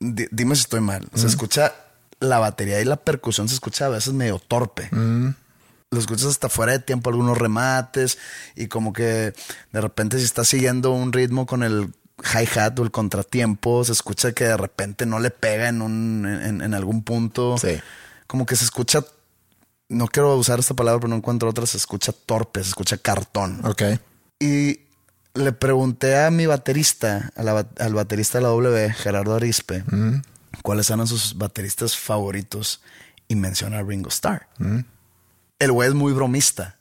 [0.00, 1.74] di- dime si estoy mal, se escucha
[2.20, 4.88] la batería y la percusión se escucha a veces medio torpe.
[5.90, 8.16] Lo escuchas hasta fuera de tiempo, algunos remates
[8.56, 9.34] y como que
[9.72, 14.32] de repente si estás siguiendo un ritmo con el hi-hat o el contratiempo, se escucha
[14.32, 17.58] que de repente no le pega en, un, en, en algún punto.
[17.58, 17.78] Sí.
[18.26, 19.04] Como que se escucha,
[19.92, 23.60] no quiero usar esta palabra, pero no encuentro otra, se escucha torpe, se escucha cartón.
[23.64, 23.82] Ok.
[24.40, 24.80] Y
[25.34, 29.84] le pregunté a mi baterista, a la ba- al baterista de la W, Gerardo Arispe,
[30.62, 32.82] cuáles eran sus bateristas favoritos
[33.28, 34.48] y menciona a Ringo Starr.
[35.58, 36.78] El güey es muy bromista.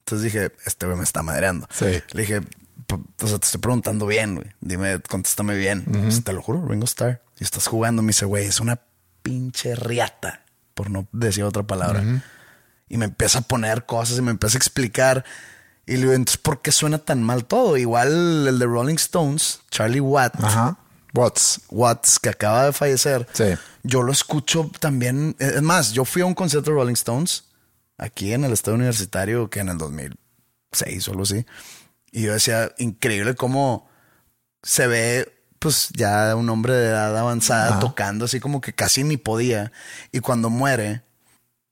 [0.00, 1.68] Entonces dije, este güey me está madreando.
[1.72, 2.02] Sí.
[2.12, 4.48] Le dije, "P- o sea, te estoy preguntando bien, güey.
[4.60, 5.84] Dime, contéstame bien.
[5.84, 7.22] Pues, te lo juro, Ringo Starr.
[7.38, 8.80] Y estás jugando, me dice, güey, es una
[9.22, 10.39] pinche riata,
[10.80, 12.02] por no decir otra palabra.
[12.88, 15.26] Y me empieza a poner cosas y me empieza a explicar.
[15.84, 17.76] Y le digo, entonces, ¿por qué suena tan mal todo?
[17.76, 20.78] Igual el de Rolling Stones, Charlie Watt, Ajá.
[21.12, 21.60] Watts.
[21.68, 23.28] Watts, que acaba de fallecer.
[23.34, 23.44] Sí.
[23.82, 25.36] Yo lo escucho también.
[25.38, 27.44] Es más, yo fui a un concierto de Rolling Stones
[27.98, 31.44] aquí en el estado universitario, que en el 2006 o algo así.
[32.10, 33.86] Y yo decía, increíble cómo
[34.62, 37.78] se ve, pues ya un hombre de edad avanzada Ajá.
[37.78, 39.70] tocando así como que casi ni podía.
[40.10, 41.02] Y cuando muere,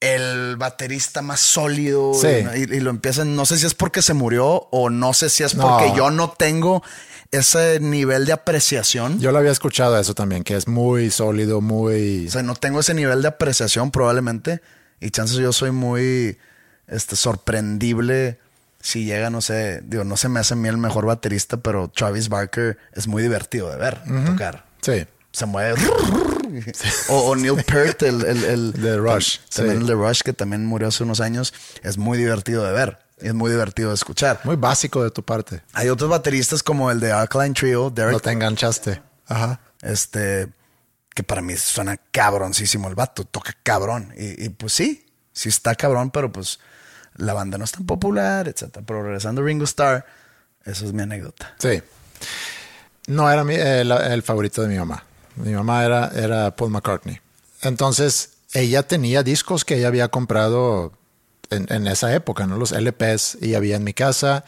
[0.00, 2.28] el baterista más sólido Sí.
[2.54, 5.42] y, y lo empiezan, no sé si es porque se murió o no sé si
[5.42, 5.66] es No.
[5.66, 6.84] porque yo no tengo
[7.32, 9.18] ese nivel de apreciación.
[9.20, 12.28] Yo lo había escuchado eso también, que es muy sólido, muy...
[12.28, 14.60] O sea, no tengo ese nivel de apreciación probablemente.
[15.00, 16.38] Y chances yo soy muy
[16.86, 18.38] este, sorprendible
[18.80, 21.88] si llega, no sé, digo, no se me hace a mí el mejor baterista, pero
[21.88, 24.66] Travis Barker es muy divertido de ver tocar.
[24.80, 25.80] Sí, se mueve.
[27.08, 29.38] o, Neil Peart, el, el, de Rush.
[29.54, 31.52] También el de Rush, que también murió hace unos años.
[31.82, 32.98] Es muy divertido de ver.
[33.20, 34.40] Y es muy divertido de escuchar.
[34.44, 35.62] Muy básico de tu parte.
[35.72, 38.12] Hay otros bateristas como el de Alkaline Trio, Derek.
[38.12, 39.02] No te enganchaste.
[39.26, 39.60] Ajá.
[39.82, 40.48] Este,
[41.14, 44.14] que para mí suena cabroncísimo el vato, toca cabrón.
[44.16, 46.60] Y, pues sí, sí está cabrón, pero pues
[47.18, 48.78] la banda no es tan popular, etc.
[48.86, 50.04] Pero regresando a Ringo Starr,
[50.64, 51.54] eso es mi anécdota.
[51.58, 51.82] Sí.
[53.06, 55.04] No era el, favorito de mi mamá.
[55.36, 57.20] Mi mamá era, era Paul McCartney.
[57.62, 60.92] Entonces, ella tenía discos que ella había comprado
[61.50, 62.56] en, en, esa época, ¿no?
[62.56, 64.44] Los LPs, y había en mi casa.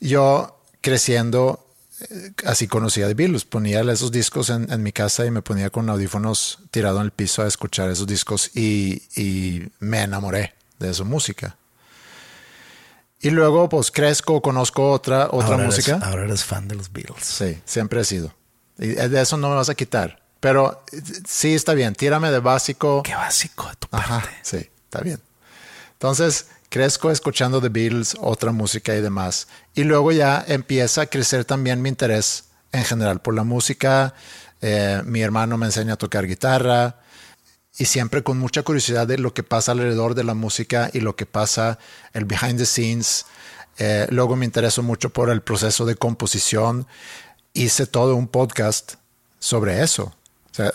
[0.00, 1.66] Yo creciendo
[2.00, 3.44] eh, así conocía de Beatles.
[3.44, 7.42] Ponía esos discos en, mi casa y me ponía con audífonos tirado en el piso
[7.42, 9.02] a escuchar esos discos y,
[9.80, 11.56] me enamoré de su música.
[13.20, 15.98] Y luego, pues crezco, conozco otra, otra música.
[16.02, 17.24] ahora eres fan de los Beatles.
[17.24, 18.34] Sí, siempre he sido.
[18.78, 20.22] Y de eso no me vas a quitar.
[20.40, 20.84] Pero
[21.26, 23.02] sí está bien, tírame de básico.
[23.02, 24.28] Qué básico de tu parte.
[24.42, 25.20] sí, está bien.
[25.92, 29.48] Entonces, crezco escuchando The Beatles, otra música y demás.
[29.74, 34.12] Y luego ya empieza a crecer también mi interés en general por la música.
[34.60, 36.96] Eh, mi hermano me enseña a tocar guitarra
[37.78, 41.16] y siempre con mucha curiosidad de lo que pasa alrededor de la música y lo
[41.16, 41.78] que pasa
[42.12, 43.26] el behind the scenes.
[43.78, 46.86] Eh, luego me interesó mucho por el proceso de composición.
[47.52, 48.94] Hice todo un podcast
[49.38, 50.14] sobre eso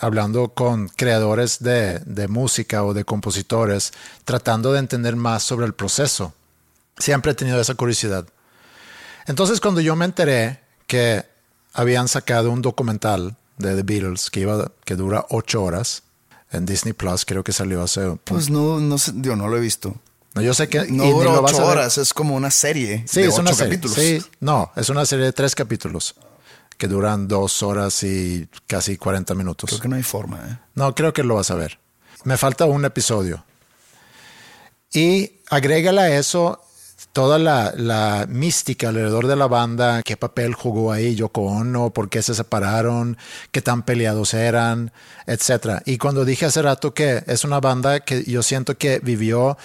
[0.02, 3.94] hablando con creadores de, música o de compositores,
[4.26, 6.34] tratando de entender más sobre el proceso.
[6.98, 8.26] Siempre he tenido esa curiosidad.
[9.26, 11.26] Entonces, cuando yo me enteré que
[11.74, 16.04] habían sacado un documental de The Beatles que, iba, que dura ocho horas
[16.52, 18.18] en Disney Plus, creo que salió hace.
[18.24, 19.96] Pues no, no sé, yo no lo he visto.
[20.34, 20.86] No, yo sé que.
[20.86, 23.04] No dura ocho horas, es como una serie.
[23.08, 23.80] Sí, es una serie.
[23.88, 26.16] Sí, no, es una serie de tres capítulos
[26.78, 29.70] que duran dos horas y casi 40 minutos.
[29.70, 30.40] Creo que no hay forma.
[30.50, 30.58] ¿eh?
[30.74, 31.80] No, creo que lo vas a ver.
[32.24, 33.46] Me falta un episodio.
[34.92, 36.60] Y agrégale a eso
[37.14, 42.22] toda la, mística alrededor de la banda, qué papel jugó ahí Yoko Ono, por qué
[42.22, 43.18] se separaron,
[43.52, 44.92] qué tan peleados eran,
[45.28, 45.82] etc.
[45.86, 49.58] Y cuando dije hace rato que es una banda que yo siento que vivió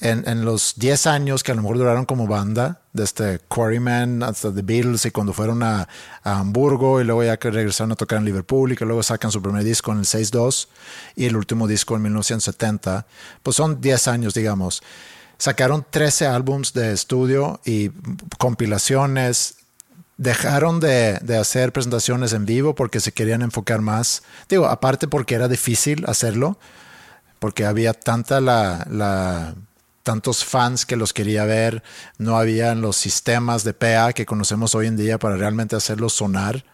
[0.00, 4.62] en, los 10 años que a lo mejor duraron como banda, desde Quarryman hasta The
[4.62, 5.88] Beatles y cuando fueron a,
[6.22, 9.42] Hamburgo y luego ya que regresaron a tocar en Liverpool y que luego sacan su
[9.42, 10.68] primer disco en el 6-2
[11.16, 13.06] y el último disco en 1970,
[13.42, 14.82] pues son 10 años, digamos.
[15.40, 17.90] Sacaron 13 álbums de estudio y
[18.36, 19.56] compilaciones.
[20.18, 24.22] Dejaron de, hacer presentaciones en vivo porque se querían enfocar más.
[24.50, 26.58] Digo, aparte porque era difícil hacerlo,
[27.38, 29.54] porque había tanta la
[30.02, 31.82] tantos fans que los quería ver,
[32.18, 36.66] no habían los sistemas de PA que conocemos hoy en día para realmente hacerlos sonar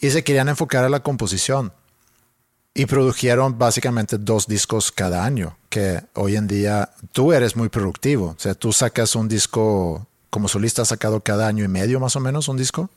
[0.00, 1.72] y se querían enfocar a la composición.
[2.74, 8.34] Y produjeron básicamente dos discos cada año, que hoy en día tú eres muy productivo.
[8.36, 12.16] O sea, tú sacas un disco, como solista has sacado cada año y medio más
[12.16, 12.90] o menos un disco.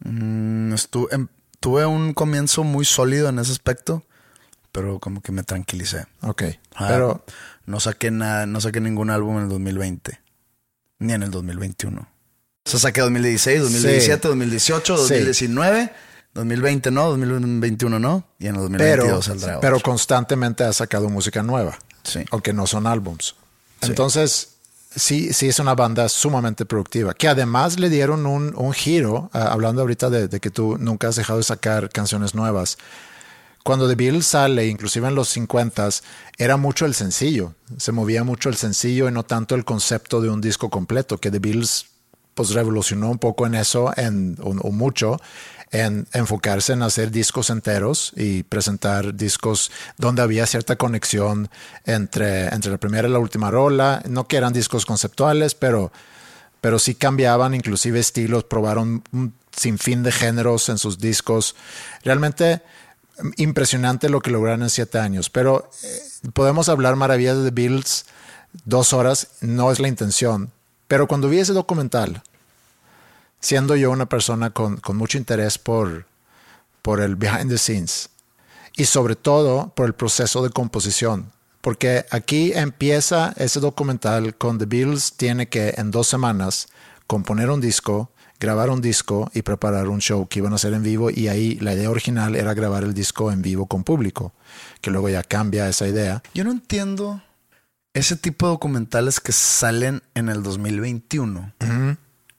[0.00, 0.74] Mm,
[1.10, 4.02] em, tuve un comienzo muy sólido en ese aspecto,
[4.70, 6.04] pero como que me tranquilicé.
[6.20, 6.42] Ok.
[6.76, 7.24] pero
[7.64, 10.20] no saqué nada, no saqué ningún álbum en el 2020,
[10.98, 12.00] ni en el 2021.
[12.00, 15.92] O sea, saqué 2016, 2017, 2018, 2019,
[16.34, 21.42] 2020 no, 2021 no, y en el 2022 pero, saldrá Pero constantemente ha sacado música
[21.42, 22.24] nueva, sí.
[22.30, 23.36] aunque no son álbums.
[23.80, 24.56] Entonces,
[24.94, 29.48] sí, sí es una banda sumamente productiva, que además le dieron un, un giro, ah,
[29.52, 32.78] hablando ahorita de, de, que tú nunca has dejado de sacar canciones nuevas
[33.64, 35.88] cuando The Beatles sale, inclusive en los 50
[36.36, 37.54] era mucho el sencillo.
[37.78, 41.30] Se movía mucho el sencillo y no tanto el concepto de un disco completo, que
[41.30, 41.86] The Beatles
[42.34, 45.18] pues revolucionó un poco en eso, en, o, mucho,
[45.74, 51.50] en enfocarse en hacer discos enteros y presentar discos donde había cierta conexión
[51.84, 54.00] entre, entre la primera y la última rola.
[54.08, 55.90] No que eran discos conceptuales, pero,
[56.60, 61.56] pero sí cambiaban inclusive estilos, probaron un sinfín de géneros en sus discos.
[62.04, 62.62] Realmente
[63.36, 68.06] impresionante lo que lograron en siete años, pero eh, podemos hablar maravillas de Beatles
[68.64, 70.52] dos horas, no es la intención.
[70.86, 72.22] Pero cuando vi ese documental,
[73.44, 76.06] siendo yo una persona con, mucho interés por,
[76.80, 78.08] por el behind the scenes
[78.74, 81.30] y sobre todo por el proceso de composición,
[81.60, 86.68] porque aquí empieza ese documental con The Beatles tiene que en dos semanas
[87.06, 90.82] componer un disco, grabar un disco y preparar un show que iban a hacer en
[90.82, 94.32] vivo y ahí la idea original era grabar el disco en vivo con público,
[94.80, 96.22] que luego ya cambia esa idea.
[96.32, 97.22] Yo no entiendo
[97.92, 101.52] ese tipo de documentales que salen en el 2021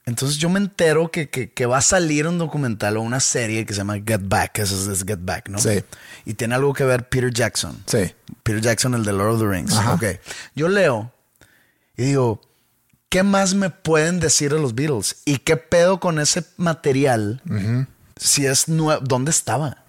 [0.06, 3.66] Entonces yo me entero que, que, que va a salir un documental o una serie
[3.66, 4.60] que se llama Get Back.
[4.60, 5.58] Eso es, es Get Back, ¿no?
[5.58, 5.82] Sí.
[6.24, 7.82] Y tiene algo que ver Peter Jackson.
[7.86, 8.14] Sí.
[8.44, 9.74] Peter Jackson, el de Lord of the Rings.
[9.74, 9.94] Ajá.
[9.94, 10.04] Ok.
[10.54, 11.12] Yo leo
[11.96, 12.40] y digo,
[13.08, 15.16] ¿qué más me pueden decir de los Beatles?
[15.24, 17.42] ¿Y qué pedo con ese material?
[18.16, 19.84] Si es nuevo, ¿dónde estaba?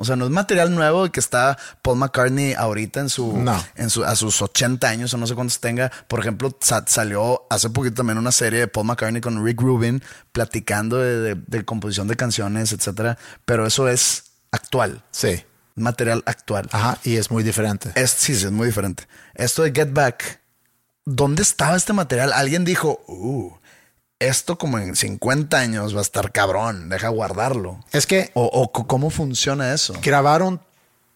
[0.00, 3.60] O sea, no es material nuevo que está Paul McCartney ahorita en su, No.
[3.74, 5.90] en su, a sus 80 años o no sé cuántos tenga.
[6.06, 10.00] Por ejemplo, sa- salió hace poquito también una serie de Paul McCartney con Rick Rubin
[10.30, 13.18] platicando de, de- de composición de canciones, etcétera.
[13.44, 15.44] Pero eso es actual, Sí.
[15.74, 16.68] material actual.
[16.70, 16.98] Ajá.
[17.02, 17.90] Y es muy diferente.
[17.96, 19.08] Es, sí, sí, es muy diferente.
[19.34, 20.40] Esto de Get Back,
[21.04, 22.32] ¿dónde estaba este material?
[22.32, 23.52] Alguien dijo, uh,
[24.20, 27.80] esto como en 50 años va a estar cabrón, deja guardarlo.
[27.92, 29.94] Es que O, cómo funciona eso.
[30.02, 30.60] grabaron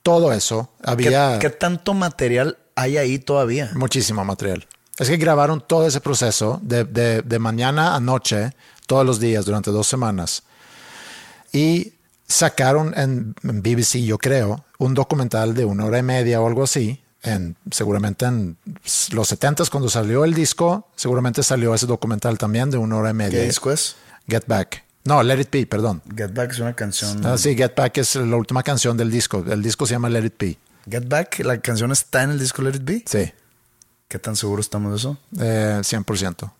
[0.03, 0.70] todo eso.
[0.84, 3.70] ¿Qué, Había qué tanto material hay ahí todavía?
[3.74, 4.66] muchísimo material.
[4.98, 8.53] Es que grabaron todo ese proceso de, de- de mañana a noche,
[8.86, 10.42] todos los días, durante dos semanas.
[11.53, 11.94] Y
[12.26, 17.01] sacaron en BBC, yo creo, un documental de una hora y media o algo así.
[17.24, 18.56] En, seguramente en
[19.12, 23.14] los 70 cuando salió el disco, seguramente salió ese documental también de una hora y
[23.14, 23.38] media.
[23.38, 23.94] ¿Qué disco es?
[24.28, 24.84] Get Back.
[25.04, 26.02] No, Let It Be, perdón.
[26.16, 27.24] Get Back es una canción.
[27.24, 29.44] Ah, sí, Get Back es la última canción del disco.
[29.48, 30.58] El disco se llama Let It Be.
[30.90, 33.04] Get Back, la canción está en el disco Let It Be.
[33.06, 33.32] Sí,
[34.08, 35.18] ¿Qué tan seguro estamos de eso?
[35.40, 36.52] eh, 100%.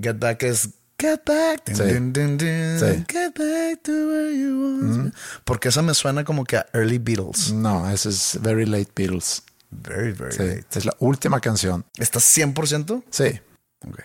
[0.00, 0.68] Get Back es
[0.98, 1.62] Get Back.
[1.66, 1.74] Sí.
[1.74, 3.04] Sí.
[3.08, 5.14] Get back to where you want.
[5.44, 7.52] Porque esa me suena como que a Early Beatles.
[7.52, 9.42] No, ese es Very Late Beatles.
[9.70, 10.64] Very, very Sí, late.
[10.78, 11.84] es la última canción.
[11.98, 13.02] ¿Estás 100%?
[13.10, 13.40] Sí.
[13.86, 13.98] Ok,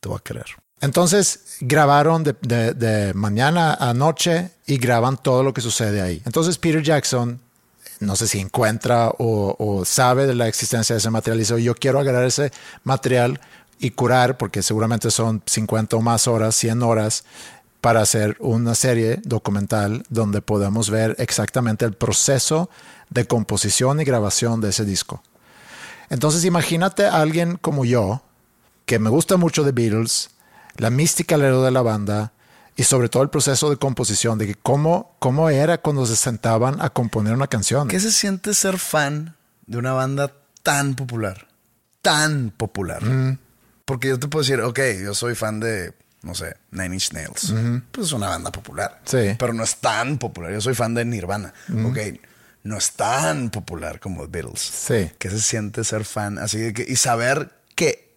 [0.00, 0.46] te voy a creer.
[0.80, 6.20] Entonces grabaron de, de- de mañana a noche y graban todo lo que sucede ahí.
[6.26, 7.40] Entonces Peter Jackson,
[8.00, 11.62] no sé si encuentra o, o sabe de la existencia de ese material y dice,
[11.62, 12.50] yo quiero agarrar ese
[12.82, 13.38] material
[13.78, 17.24] y curar, porque seguramente son 50 o más horas, 100 horas,
[17.80, 22.70] para hacer una serie documental donde podamos ver exactamente el proceso
[23.12, 25.22] de composición y grabación de ese disco.
[26.08, 28.22] Entonces imagínate a alguien como yo,
[28.86, 30.30] que me gusta mucho de Beatles,
[30.76, 32.32] la mística alrededor de la banda
[32.76, 36.80] y sobre todo el proceso de composición, de que cómo, cómo era cuando se sentaban
[36.80, 37.88] a componer una canción.
[37.88, 39.36] ¿Qué se siente ser fan
[39.66, 40.32] de una banda
[40.62, 41.48] tan popular?
[42.00, 43.02] Tan popular.
[43.84, 47.54] Porque yo te puedo decir, ok, yo soy fan de, no sé, Nine Inch Nails.
[47.92, 49.00] Pues es una banda popular.
[49.04, 49.36] Sí.
[49.38, 50.52] Pero no es tan popular.
[50.52, 51.52] Yo soy fan de Nirvana.
[51.84, 51.98] Ok,
[52.64, 54.60] no es tan popular como Beatles.
[54.60, 55.10] Sí.
[55.18, 56.38] ¿Qué se siente ser fan?
[56.38, 58.12] Así de que, y saber que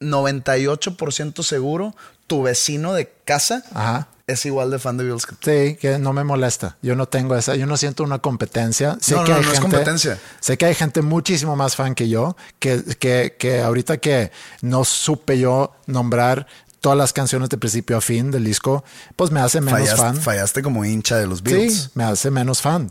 [0.00, 1.94] 98% seguro
[2.26, 4.08] tu vecino de casa Ajá.
[4.26, 5.50] es igual de fan de Beatles que tú.
[5.50, 6.76] Sí, que no me molesta.
[6.82, 8.96] Yo no tengo esa, yo no siento una competencia.
[9.00, 10.18] Sé No, que no, hay no es gente, competencia.
[10.40, 14.30] Sé que hay gente muchísimo más fan que yo, que, que, que ahorita que
[14.62, 16.46] no supe yo nombrar
[16.80, 18.82] todas las canciones de principio a fin del disco,
[19.14, 20.16] pues me hace menos Fallaste, fan.
[20.16, 21.74] fallaste como hincha de los Beatles.
[21.84, 22.90] Sí, me hace menos fan.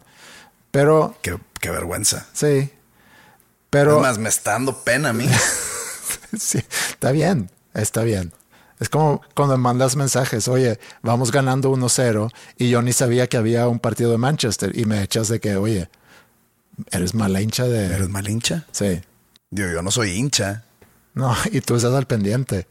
[0.72, 2.28] Pero, Qué, qué vergüenza.
[2.34, 2.72] sí.
[3.70, 5.30] Pero, Además, me está dando pena a mí.
[6.38, 6.60] sí,
[6.90, 8.34] está bien, está bien.
[8.82, 13.70] Es como cuando mandas mensajes, oye, vamos ganando 1-0 y yo ni sabía que había
[13.70, 15.90] un partido de Manchester y me echas de que, oye,
[16.92, 17.86] eres mala hincha de...
[17.86, 18.66] ¿Eres mal hincha?
[18.72, 19.02] Sí.
[19.52, 20.66] Yo, yo no soy hincha.
[21.14, 22.68] No, y tú estás al pendiente.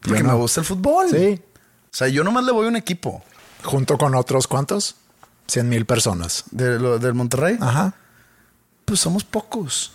[0.00, 0.30] Porque no.
[0.30, 1.08] me gusta el fútbol.
[1.10, 1.40] Sí.
[1.84, 3.22] O sea, yo nomás le voy a un equipo.
[3.62, 4.96] Junto con otros, ¿cuántos?
[5.48, 6.44] 100 mil personas.
[6.50, 7.56] De, lo- del Monterrey.
[7.60, 7.94] Ajá.
[8.84, 9.92] Pues somos pocos.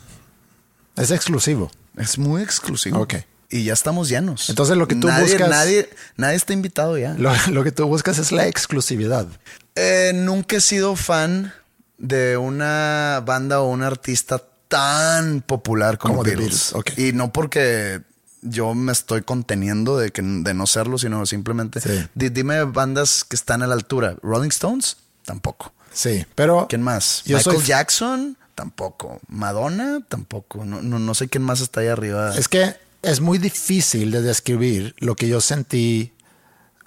[0.96, 1.72] Es exclusivo.
[1.98, 3.00] Es muy exclusivo.
[3.02, 3.16] Ok.
[3.50, 4.50] Y ya estamos llenos.
[4.50, 7.14] Entonces, lo que tú nadie, buscas- Nadie, nadie está invitado ya.
[7.14, 9.28] Lo, lo que tú buscas es la exclusividad.
[9.76, 11.54] Eh, nunca he sido fan
[11.98, 16.74] de una banda o un artista tan popular como, Como The Beatles.
[16.98, 18.02] Y no porque
[18.42, 22.06] yo me estoy conteniendo de, que, de no serlo, sino simplemente Sí.
[22.16, 24.18] dime bandas que están a la altura.
[24.22, 24.98] Rolling Stones,
[25.28, 25.74] tampoco.
[25.92, 26.68] Sí, pero...
[26.70, 27.22] ¿Quién más?
[27.26, 29.20] Yo Michael soy- Jackson, tampoco.
[29.28, 30.64] Madonna, tampoco.
[30.64, 32.34] No, no, no sé quién más está ahí arriba.
[32.38, 36.14] Es que es muy difícil de describir lo que yo sentí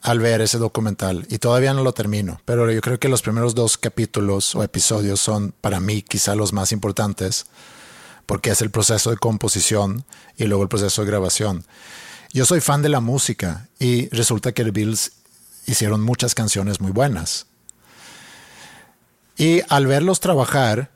[0.03, 3.55] al ver ese documental y todavía no lo termino, pero yo creo que los primeros
[3.55, 7.45] dos capítulos o episodios son para mí quizá los más importantes
[8.25, 10.05] porque es el proceso de composición
[10.39, 11.67] y luego el proceso de grabación.
[12.33, 15.13] Yo soy fan de la música y resulta que The Beatles
[15.67, 17.47] hicieron muchas canciones muy buenas.
[19.41, 20.91] Y al verlos trabajar,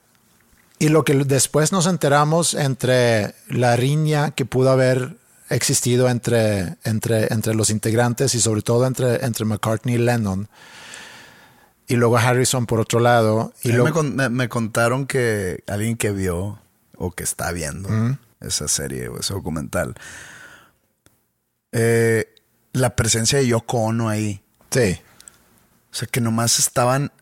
[0.79, 5.17] y lo que después nos enteramos entre la riña que pudo haber
[5.49, 10.49] existido entre, entre, entre los integrantes y sobre todo entre, entre McCartney y Lennon,
[11.87, 15.97] y luego Harrison por otro lado, y luego, me, con- me- me contaron que alguien
[15.97, 16.59] que vio
[16.97, 17.89] o que está viendo
[18.41, 19.95] esa serie o ese documental,
[21.73, 22.27] eh,
[22.73, 24.43] la la presencia de Yoko Ono ahí.
[24.71, 24.99] Sí,
[25.93, 27.13] O sea, que nomás estaban,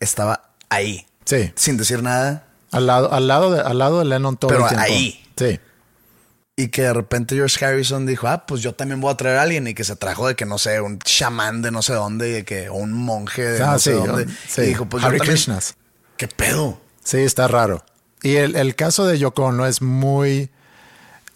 [0.00, 1.52] estaba ahí, sí.
[1.56, 2.46] sin decir nada.
[2.70, 4.84] Al lado, al lado, de, al lado de Lennon todo Pero el tiempo.
[4.86, 5.24] ahí.
[5.36, 5.60] Sí.
[6.56, 9.42] Y que de repente George Harrison dijo, ah, pues yo también voy a traer a
[9.42, 9.66] alguien.
[9.66, 12.32] Y que se trajo de que, no sé, un chamán de no sé dónde, y
[12.32, 14.26] de que o un monje de Ah, no sé dónde.
[14.26, 14.62] yo- sí.
[14.62, 15.74] Y dijo, pues yo Hare también- Krishnas.
[16.16, 16.80] ¿Qué pedo?
[17.04, 17.84] Sí, está raro.
[18.22, 20.50] Y el, el caso de Yoko Ono es muy,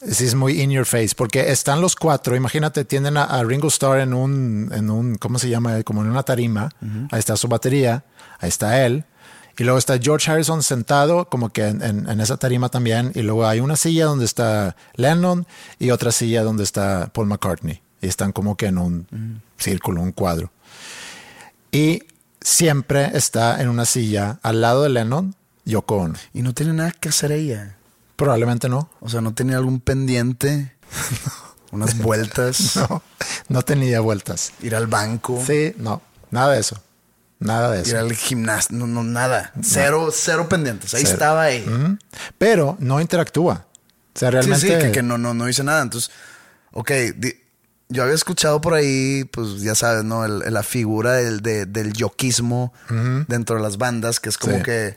[0.08, 2.36] sí es muy in your face, porque están los cuatro.
[2.36, 5.82] Imagínate, tienen a, a Ringo Starr en un, en un, ¿cómo se llama?
[5.82, 6.68] Como en una tarima.
[7.10, 8.04] Ahí está su batería,
[8.38, 9.04] ahí está él.
[9.58, 13.12] Y luego está George Harrison sentado como que en, en- en esa tarima también.
[13.14, 15.46] Y luego hay una silla donde está Lennon
[15.78, 17.80] y otra silla donde está Paul McCartney.
[18.02, 20.50] Y están como que en un círculo, un cuadro.
[21.72, 22.02] Y
[22.40, 25.34] siempre está en una silla al lado de Lennon,
[25.64, 26.14] Yoko Ono.
[26.34, 27.76] Y no tiene nada que hacer ella.
[28.16, 28.90] Probablemente no.
[29.00, 30.72] O sea, no tenía algún pendiente,
[31.72, 33.02] unas vueltas, No,
[33.48, 34.52] no tenía vueltas.
[34.62, 36.00] ir al banco, Sí, no,
[36.30, 36.80] nada de eso.
[37.38, 37.98] Nada de ir eso.
[37.98, 39.52] al gimnasio, no, no, nada.
[39.62, 40.94] Cero, cero pendientes.
[40.94, 41.12] Ahí Cero.
[41.14, 41.66] estaba ahí.
[42.38, 43.66] Pero no interactúa.
[44.14, 44.66] O sea, realmente.
[44.66, 45.82] sí, que, que no, no, no hice nada.
[45.82, 46.10] Entonces,
[46.72, 46.90] ok,
[47.88, 50.24] yo había escuchado por ahí, pues ya sabes, ¿no?
[50.24, 52.72] El- la figura del, de- del yoquismo
[53.28, 54.62] dentro de las bandas, que es como Sí.
[54.62, 54.96] que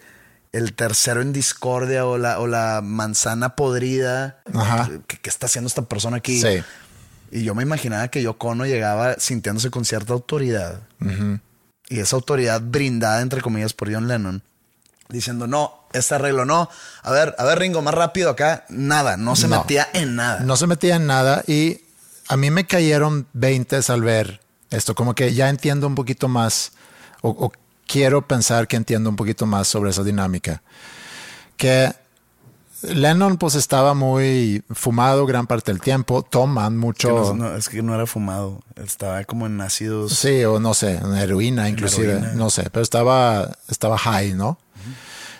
[0.53, 4.39] el tercero en discordia o la, o la manzana podrida.
[4.53, 4.89] Ajá.
[5.07, 6.41] Que está haciendo esta persona aquí?
[6.41, 6.63] Sí.
[7.31, 10.79] Y yo me imaginaba que Yoko Ono llegaba sintiéndose con cierta autoridad.
[11.89, 14.43] Y esa autoridad brindada, entre comillas, por John Lennon.
[15.09, 16.69] Diciendo, no, este arreglo no.
[17.01, 18.65] A ver, a ver, Ringo, más rápido acá.
[18.69, 19.59] Nada, no se No.
[19.61, 20.41] metía en nada.
[20.41, 21.81] No se metía en nada y
[22.27, 26.73] a mí me cayeron 20 al ver esto, como que ya entiendo un poquito más
[27.21, 27.51] o, o
[27.87, 30.61] quiero pensar que entiendo un poquito más sobre esa dinámica.
[31.57, 31.91] Que
[32.81, 37.67] Lennon pues estaba muy fumado gran parte del tiempo, toman Que mucho, no- no, es
[37.69, 38.61] que no era fumado.
[38.75, 40.13] Estaba como en ácidos.
[40.13, 42.33] sí, o no sé, en heroína inclusive, heroína.
[42.35, 44.57] no sé, pero estaba, estaba high, ¿no?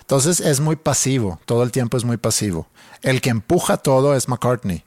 [0.00, 2.66] Entonces es muy pasivo, todo el tiempo es muy pasivo.
[3.02, 4.84] El que empuja todo es McCartney.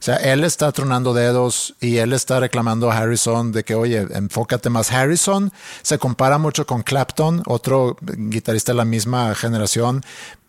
[0.00, 4.04] O sea, él está tronando dedos y él está reclamando a Harrison de que, oye,
[4.10, 4.90] enfócate más.
[4.90, 10.02] Harrison se compara mucho con Clapton, otro guitarrista de la misma generación,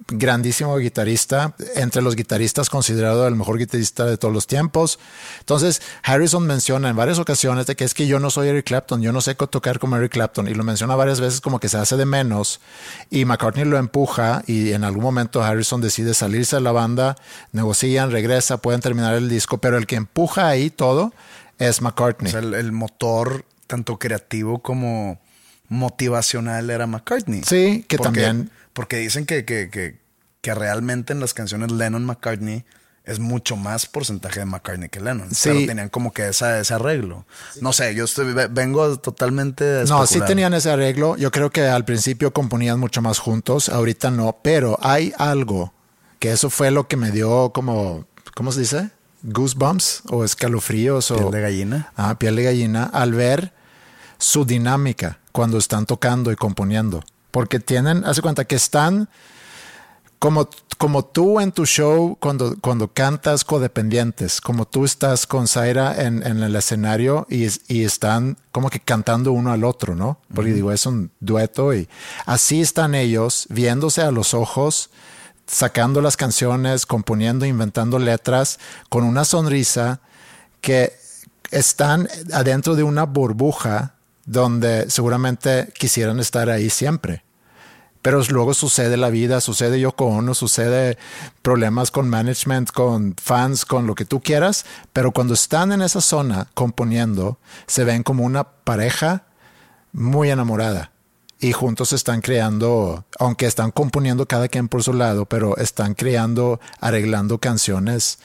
[0.08, 5.00] grandísimo guitarrista, entre los guitarristas considerado el mejor guitarrista de todos los tiempos.
[5.40, 9.02] Entonces, Harrison menciona en varias ocasiones de que es que yo no soy Eric Clapton,
[9.02, 11.78] yo no sé tocar como Eric Clapton, y lo menciona varias veces como que se
[11.78, 12.60] hace de menos,
[13.10, 17.16] y McCartney lo empuja, y en algún momento Harrison decide salirse de la banda,
[17.52, 21.14] negocian, regresa, pueden terminar el disco, pero el que empuja ahí todo
[21.60, 22.28] es McCartney.
[22.30, 25.20] O sea, el, el motor, tanto creativo como
[25.70, 27.44] motivacional, era McCartney.
[27.44, 30.00] Sí, que Porque- también- Porque dicen que, que, que,
[30.42, 32.66] que realmente en las canciones Lennon-McCartney
[33.06, 35.30] es mucho más porcentaje de McCartney que Lennon.
[35.36, 35.50] Sí.
[35.50, 37.26] Pero tenían como que esa, ese arreglo.
[37.60, 39.64] No sé, yo estoy, ve- vengo totalmente.
[39.66, 41.18] de No, sí tenían ese arreglo.
[41.18, 45.74] Yo creo que al principio componían mucho más juntos, ahorita no, pero hay algo
[46.20, 48.06] que eso fue lo que me dio como,
[48.36, 48.90] ¿cómo se dice?
[49.24, 51.92] Goosebumps o escalofríos o Piel de gallina.
[51.98, 53.54] Ah, piel de gallina al ver
[54.18, 57.04] su dinámica cuando están tocando y componiendo.
[57.34, 59.10] Porque tienen, hace cuenta que están
[60.20, 66.00] como, como tú en tu show cuando, cuando cantas codependientes, como tú estás con Zaira
[66.04, 70.20] en, en el escenario y, y están como que cantando uno al otro, ¿no?
[70.32, 71.90] Porque digo, es un dueto y
[72.28, 74.92] así están ellos viéndose a los ojos,
[75.48, 78.60] sacando las canciones, componiendo, inventando letras
[78.90, 80.02] con una sonrisa
[80.62, 80.94] que
[81.50, 83.96] están adentro de una burbuja
[84.26, 87.24] donde seguramente quisieran estar ahí siempre.
[88.04, 90.98] Pero luego sucede la vida, sucede Yoko Ono, sucede
[91.42, 94.66] problemas con management, con fans, con lo que tú quieras.
[94.92, 99.24] Pero cuando están en esa zona componiendo, se ven como una pareja
[99.94, 100.92] muy enamorada.
[101.40, 106.60] Y juntos están creando, aunque están componiendo cada quien por su lado, pero están creando,
[106.82, 108.20] arreglando canciones,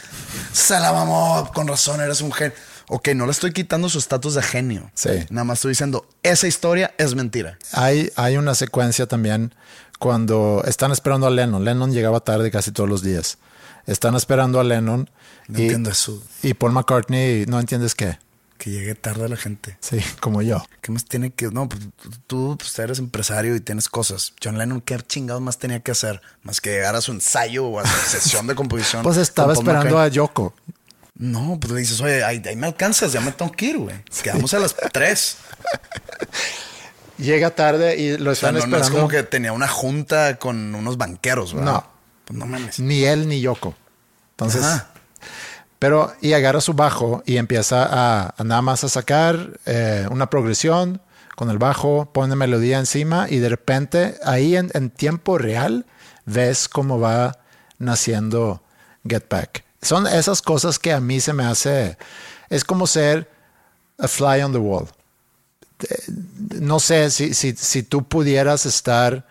[0.53, 1.51] se la mamó.
[1.53, 2.55] Con razón, eres un genio.
[2.89, 4.91] Ok, no le estoy quitando su estatus de genio.
[4.95, 5.11] Sí.
[5.31, 7.59] Nada más estoy diciendo, esa historia es mentira.
[7.73, 9.55] Hay, hay una secuencia también
[9.99, 11.65] cuando están esperando a Lennon.
[11.65, 13.39] Lennon llegaba tarde casi todos los días.
[13.87, 15.11] Están esperando a Lennon.
[15.49, 16.23] No y, eso.
[16.43, 18.19] y Paul McCartney, ¿no entiendes qué?
[18.59, 19.77] Que llegue tarde la gente.
[19.81, 20.65] Sí, como yo.
[20.81, 21.51] ¿Qué más tiene que.?
[21.51, 21.83] No, pues,
[22.27, 24.33] tú pues, eres empresario y tienes cosas.
[24.43, 26.23] John Lennon, ¿qué chingados más tenía que hacer?
[26.43, 29.03] Más que llegar a su ensayo o a su sesión de composición.
[29.03, 30.09] Pues estaba esperando a.
[30.09, 30.55] Yoko.
[31.17, 33.97] No, pues le dices, oye, ahí, ahí me alcanzas, ya me tengo que ir, güey.
[34.23, 35.37] Quedamos a las tres.
[37.19, 38.97] Llega tarde y lo O sea, están no es esperando.
[38.97, 41.73] como que tenía una junta con unos banqueros, ¿verdad?
[41.73, 41.87] No.
[42.25, 42.81] Pues no mames.
[42.81, 43.75] Ni él ni Yoko.
[44.31, 44.89] Entonces, Ajá.
[45.79, 50.29] pero y agarra su bajo y empieza a, a nada más a sacar eh, una
[50.29, 51.01] progresión
[51.37, 55.87] con el bajo, pone melodía encima y de repente ahí en, en tiempo real
[56.25, 57.39] ves cómo va
[57.79, 58.63] naciendo
[59.09, 59.64] Get Back.
[59.85, 61.99] Son esas cosas que a mí se me hace,
[62.49, 63.31] es como ser
[63.99, 64.89] a fly on the wall.
[66.61, 69.27] No sé si, si, si tú pudieras estar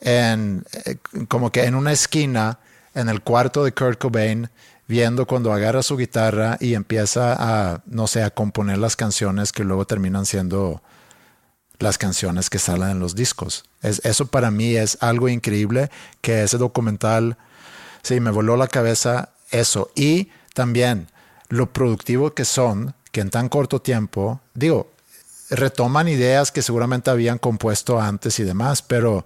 [0.00, 0.96] en, eh,
[1.28, 2.58] como que en una esquina
[2.94, 4.50] en el cuarto de Kurt Cobain
[4.86, 9.64] viendo cuando agarra su guitarra y empieza a, no sé, a componer las canciones que
[9.64, 10.82] luego terminan siendo
[11.78, 13.64] las canciones que salen en los discos.
[13.80, 15.90] Es, eso para mí es algo increíble
[16.20, 17.38] que ese documental,
[18.02, 19.90] sí, me voló la cabeza eso.
[19.94, 21.08] Y también
[21.48, 24.90] lo productivo que son, que en tan corto tiempo, digo,
[25.50, 29.24] retoman ideas que seguramente habían compuesto antes y demás, pero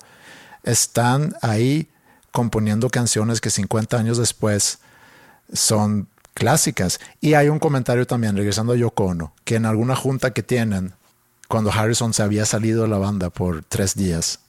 [0.62, 1.88] están ahí
[2.32, 4.78] componiendo canciones que 50 años después
[5.52, 7.00] son clásicas.
[7.20, 10.94] Y hay un comentario también, regresando a Yoko que en alguna junta que tienen,
[11.48, 14.40] cuando Harrison se había salido de la banda por tres días,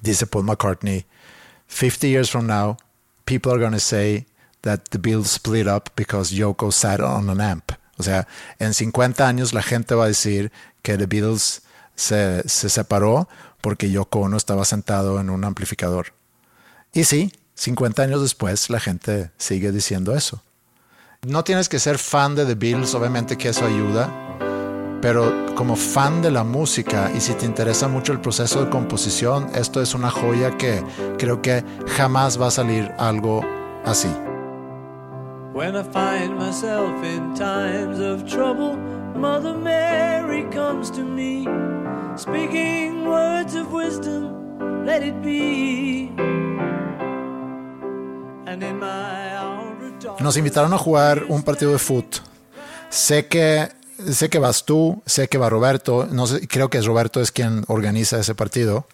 [0.00, 1.04] dice Paul McCartney,
[1.68, 2.76] 50 years from now,
[3.24, 4.26] people are going to say
[4.62, 7.72] that the Beatles split up because Yoko sat on an amp.
[7.98, 8.26] O sea,
[8.58, 10.50] en 50 años la gente va a decir
[10.82, 11.62] que The Beatles
[11.94, 13.28] se, se separó
[13.60, 16.14] porque Yoko Ono estaba sentado en un amplificador.
[16.92, 20.42] Y sí, 50 años después la gente sigue diciendo eso.
[21.26, 24.10] No tienes que ser fan de The Beatles, obviamente que eso ayuda,
[25.02, 29.50] pero como fan de la música y si te interesa mucho el proceso de composición,
[29.54, 30.82] esto es una joya que
[31.18, 31.62] creo que
[31.96, 33.44] jamás va a salir algo
[33.84, 34.08] así.
[35.52, 38.76] When I find myself in times of trouble,
[39.16, 41.44] Mother Mary comes to me,
[42.16, 46.12] speaking words of wisdom, let it be.
[48.46, 52.20] And in my hour Nos invitaron a jugar un partido de foot.
[52.88, 53.70] Sé que
[54.08, 57.32] sé que vas tú, sé que va Roberto, no sé, creo que es Roberto es
[57.32, 58.86] quien organiza ese partido.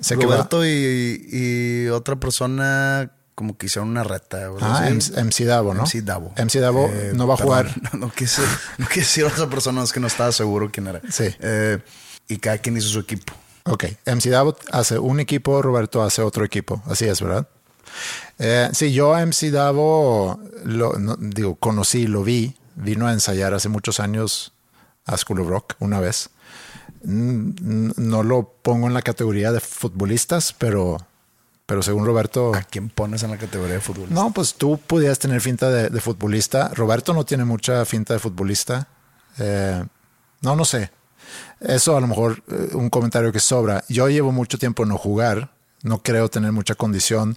[0.00, 4.50] Sé que va Roberto y, y otra persona como que hicieron una reta.
[4.50, 5.12] o Ah, algo así.
[5.12, 5.82] MC Davo, ¿no?
[5.84, 6.32] MC Davo.
[6.36, 7.92] MC Davo Eh, no va a perdón, jugar.
[7.92, 8.42] No, no quise,
[8.78, 11.00] no quise decir a otra persona, es que no estaba seguro quién era.
[11.08, 11.26] Sí.
[11.38, 11.78] Eh,
[12.26, 13.32] y cada quien hizo su equipo.
[13.66, 16.82] Ok, MC Davo hace un equipo, Roberto hace otro equipo.
[16.86, 17.46] Así es, ¿verdad?
[18.38, 22.56] Eh, sí, yo a MC Davo, lo, no, digo, conocí, lo vi.
[22.74, 24.52] Vino a ensayar hace muchos años
[25.06, 26.30] a School of Rock una vez.
[27.04, 30.98] Mm, No lo pongo en la categoría de futbolistas, pero,
[31.66, 32.54] pero según Roberto...
[32.54, 34.06] ¿A quién pones en la categoría de fútbol?
[34.10, 36.70] No, pues tú pudieras tener finta de, de futbolista.
[36.74, 38.86] Roberto no tiene mucha finta de futbolista.
[39.38, 39.84] Eh,
[40.42, 40.92] no, no sé.
[41.60, 43.82] Eso a lo mejor eh, un comentario que sobra.
[43.88, 45.50] Yo llevo mucho tiempo no jugar.
[45.82, 47.36] No creo tener mucha condición.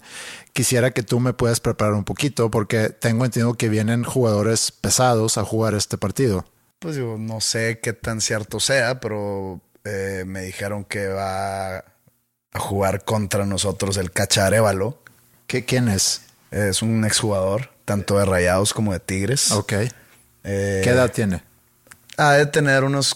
[0.52, 5.38] Quisiera que tú me puedas preparar un poquito porque tengo entendido que vienen jugadores pesados
[5.38, 6.44] a jugar este partido.
[6.78, 11.84] Pues digo, no sé qué tan cierto sea, pero eh, me dijeron que va
[12.52, 14.98] a jugar contra nosotros el Cacharévalo.
[15.46, 16.22] ¿Qué, ¿Quién es?
[16.50, 19.50] Es un exjugador, tanto de Rayados como de Tigres.
[19.52, 19.72] Ok.
[20.44, 21.42] Eh, ¿Qué edad tiene?
[22.16, 23.14] Ha de tener unos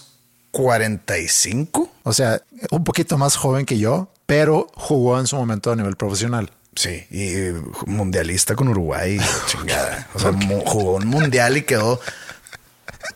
[0.53, 1.91] 45.
[2.05, 5.97] O sea, un poquito más joven que yo, pero jugó en su momento a nivel
[5.97, 6.51] profesional.
[6.77, 7.53] Sí, y
[7.87, 10.09] mundialista con Uruguay, chingada.
[10.15, 10.33] O sea,
[10.67, 12.01] jugó un mundial y quedó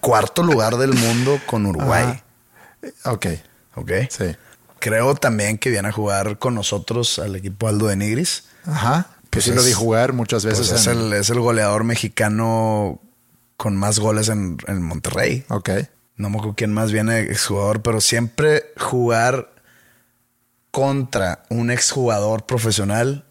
[0.00, 2.22] cuarto lugar del mundo con Uruguay.
[3.04, 3.26] Ok,
[3.74, 3.90] Ok.
[4.10, 4.36] sí.
[4.80, 8.44] Creo también que viene a jugar con nosotros al equipo Aldo de Nigris.
[8.64, 9.06] Ajá.
[9.10, 10.68] Pues, Pues sí lo es- vi jugar muchas veces.
[10.68, 13.00] Pues es, en- el, es el goleador mexicano
[13.56, 15.44] con más goles en, en Monterrey.
[15.48, 15.70] Ok.
[16.16, 19.52] No me acuerdo quién más viene exjugador, pero siempre jugar
[20.70, 23.24] contra un exjugador profesional,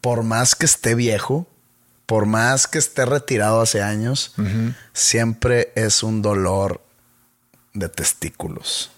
[0.00, 1.46] por más que esté viejo,
[2.06, 4.34] por más que esté retirado hace años,
[4.92, 6.82] siempre es un dolor
[7.72, 8.90] de testículos.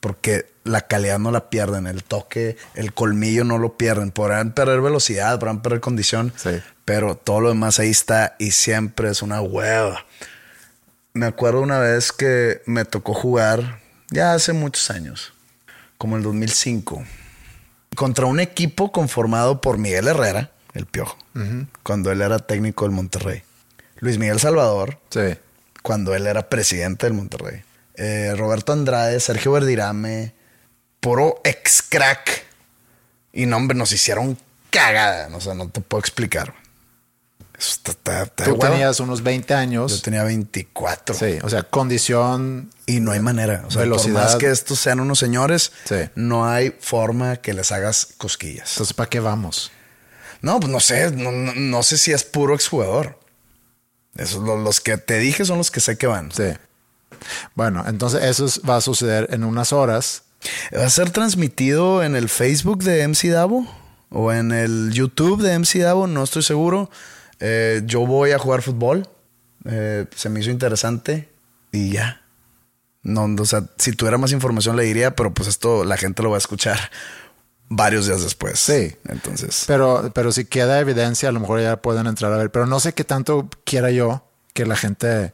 [0.00, 4.10] Porque la calidad no la pierden, el toque, el colmillo no lo pierden.
[4.10, 6.60] Podrán perder velocidad, podrán perder condición, Sí.
[6.84, 10.04] pero todo lo demás ahí está y siempre es una hueva.
[11.12, 15.32] Me acuerdo una vez que me tocó jugar, ya hace muchos años,
[15.98, 17.04] como el 2005,
[17.94, 21.16] contra un equipo conformado por Miguel Herrera, el piojo,
[21.82, 23.42] cuando él era técnico del Monterrey.
[24.00, 25.38] Luis Miguel Salvador, Sí.
[25.82, 27.62] cuando él era presidente del Monterrey.
[27.94, 30.34] Eh, Roberto Andrade, Sergio Verdirame,
[31.06, 32.44] puro ex crack.
[33.32, 34.36] Y no, hombre, nos hicieron
[34.70, 35.28] cagada.
[35.36, 36.52] O sea, no te puedo explicar.
[37.56, 40.02] Eso está- está- está de Tú tenías unos 20 Yo años.
[40.02, 41.14] tenía 24.
[41.14, 42.70] Sí, o sea, condición.
[42.86, 43.62] Y no hay manera.
[43.68, 44.14] O sea, Velocidad.
[44.14, 46.10] por más que estos sean unos señores, Sí.
[46.16, 48.72] no hay forma que les hagas cosquillas.
[48.72, 49.70] Entonces, ¿para qué vamos?
[50.42, 51.12] No, pues no sé.
[51.12, 53.18] No, no- no sé si es puro exjugador.
[54.16, 56.32] Esos, lo- los que te dije son los que sé que van.
[56.32, 56.52] Sí.
[57.54, 60.24] Bueno, entonces eso es- va a suceder en unas horas.
[60.74, 63.66] ¿Va a ser transmitido en el Facebook de MC Davo?
[64.10, 66.06] ¿O en el YouTube de MC Davo?
[66.06, 66.90] No estoy seguro.
[67.40, 69.08] Eh, yo voy a jugar fútbol.
[69.64, 71.28] Eh, se me hizo interesante.
[71.72, 72.22] Y ya.
[73.02, 76.30] No, o sea, si tuviera más información le diría, pero pues esto la gente lo
[76.30, 76.78] va a escuchar
[77.68, 78.58] varios días después.
[78.58, 78.96] Sí.
[79.08, 79.64] Entonces.
[79.66, 82.50] Pero, pero si queda evidencia, a lo mejor ya pueden entrar a ver.
[82.50, 84.24] Pero no sé qué tanto quiera yo
[84.54, 85.32] que la gente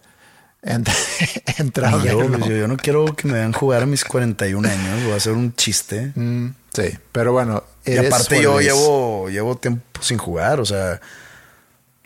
[0.65, 5.03] a Y yo, yo, no quiero que me vean jugar a mis 41 años.
[5.05, 6.13] Voy a hacer un chiste.
[6.15, 7.65] Mm, sí, pero bueno.
[7.85, 11.01] Y aparte yo llevo, llevo tiempo sin jugar, o sea,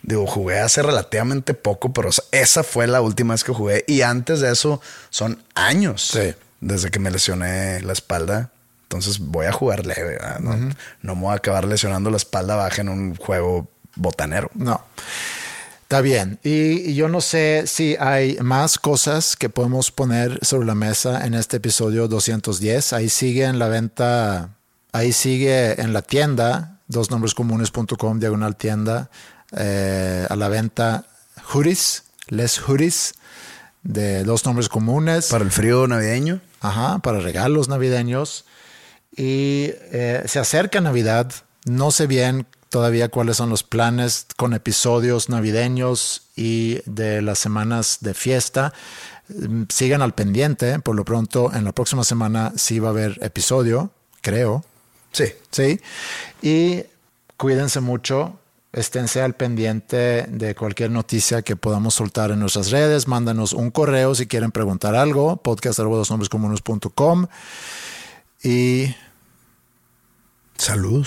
[0.03, 3.85] digo, jugué hace relativamente poco, pero esa fue la última vez que jugué.
[3.87, 4.81] Y antes de eso
[5.11, 6.35] son años Sí.
[6.61, 8.51] desde que me lesioné la espalda.
[8.85, 10.57] Entonces voy a jugar leve, no,
[11.03, 14.49] no me voy a acabar lesionando la espalda baja en un juego botanero.
[14.55, 14.81] No.
[15.87, 16.41] Está bien.
[16.43, 21.25] Y, y yo no sé si hay más cosas que podemos poner sobre la mesa
[21.25, 22.93] en este episodio 210.
[22.93, 24.51] Ahí sigue en la venta,
[24.91, 29.11] ahí sigue en la tienda, dosnombrescomunes.com, diagonal tienda,
[29.57, 31.05] eh, a la venta
[31.53, 33.15] hoodies, les hoodies
[33.85, 35.29] de dos nombres comunes.
[35.29, 36.41] Para el frío navideño.
[36.63, 38.45] Ajá, para regalos navideños.
[39.17, 41.33] Y eh, se acerca Navidad.
[41.65, 47.99] No sé bien todavía cuáles son los planes con episodios navideños y de las semanas
[48.01, 48.73] de fiesta.
[49.29, 50.79] Mm, Sigan al pendiente.
[50.81, 53.91] Por lo pronto, en la próxima semana sí va a haber episodio,
[54.21, 54.65] creo.
[55.13, 55.27] Sí.
[55.51, 55.81] Sí.
[56.43, 56.83] Y
[57.37, 58.39] cuídense mucho.
[58.73, 63.09] Esténse al pendiente de cualquier noticia que podamos soltar en nuestras redes.
[63.09, 65.39] Mándanos un correo si quieren preguntar algo.
[65.39, 67.27] podcast.com.
[68.43, 68.95] Y
[70.59, 71.07] Salud.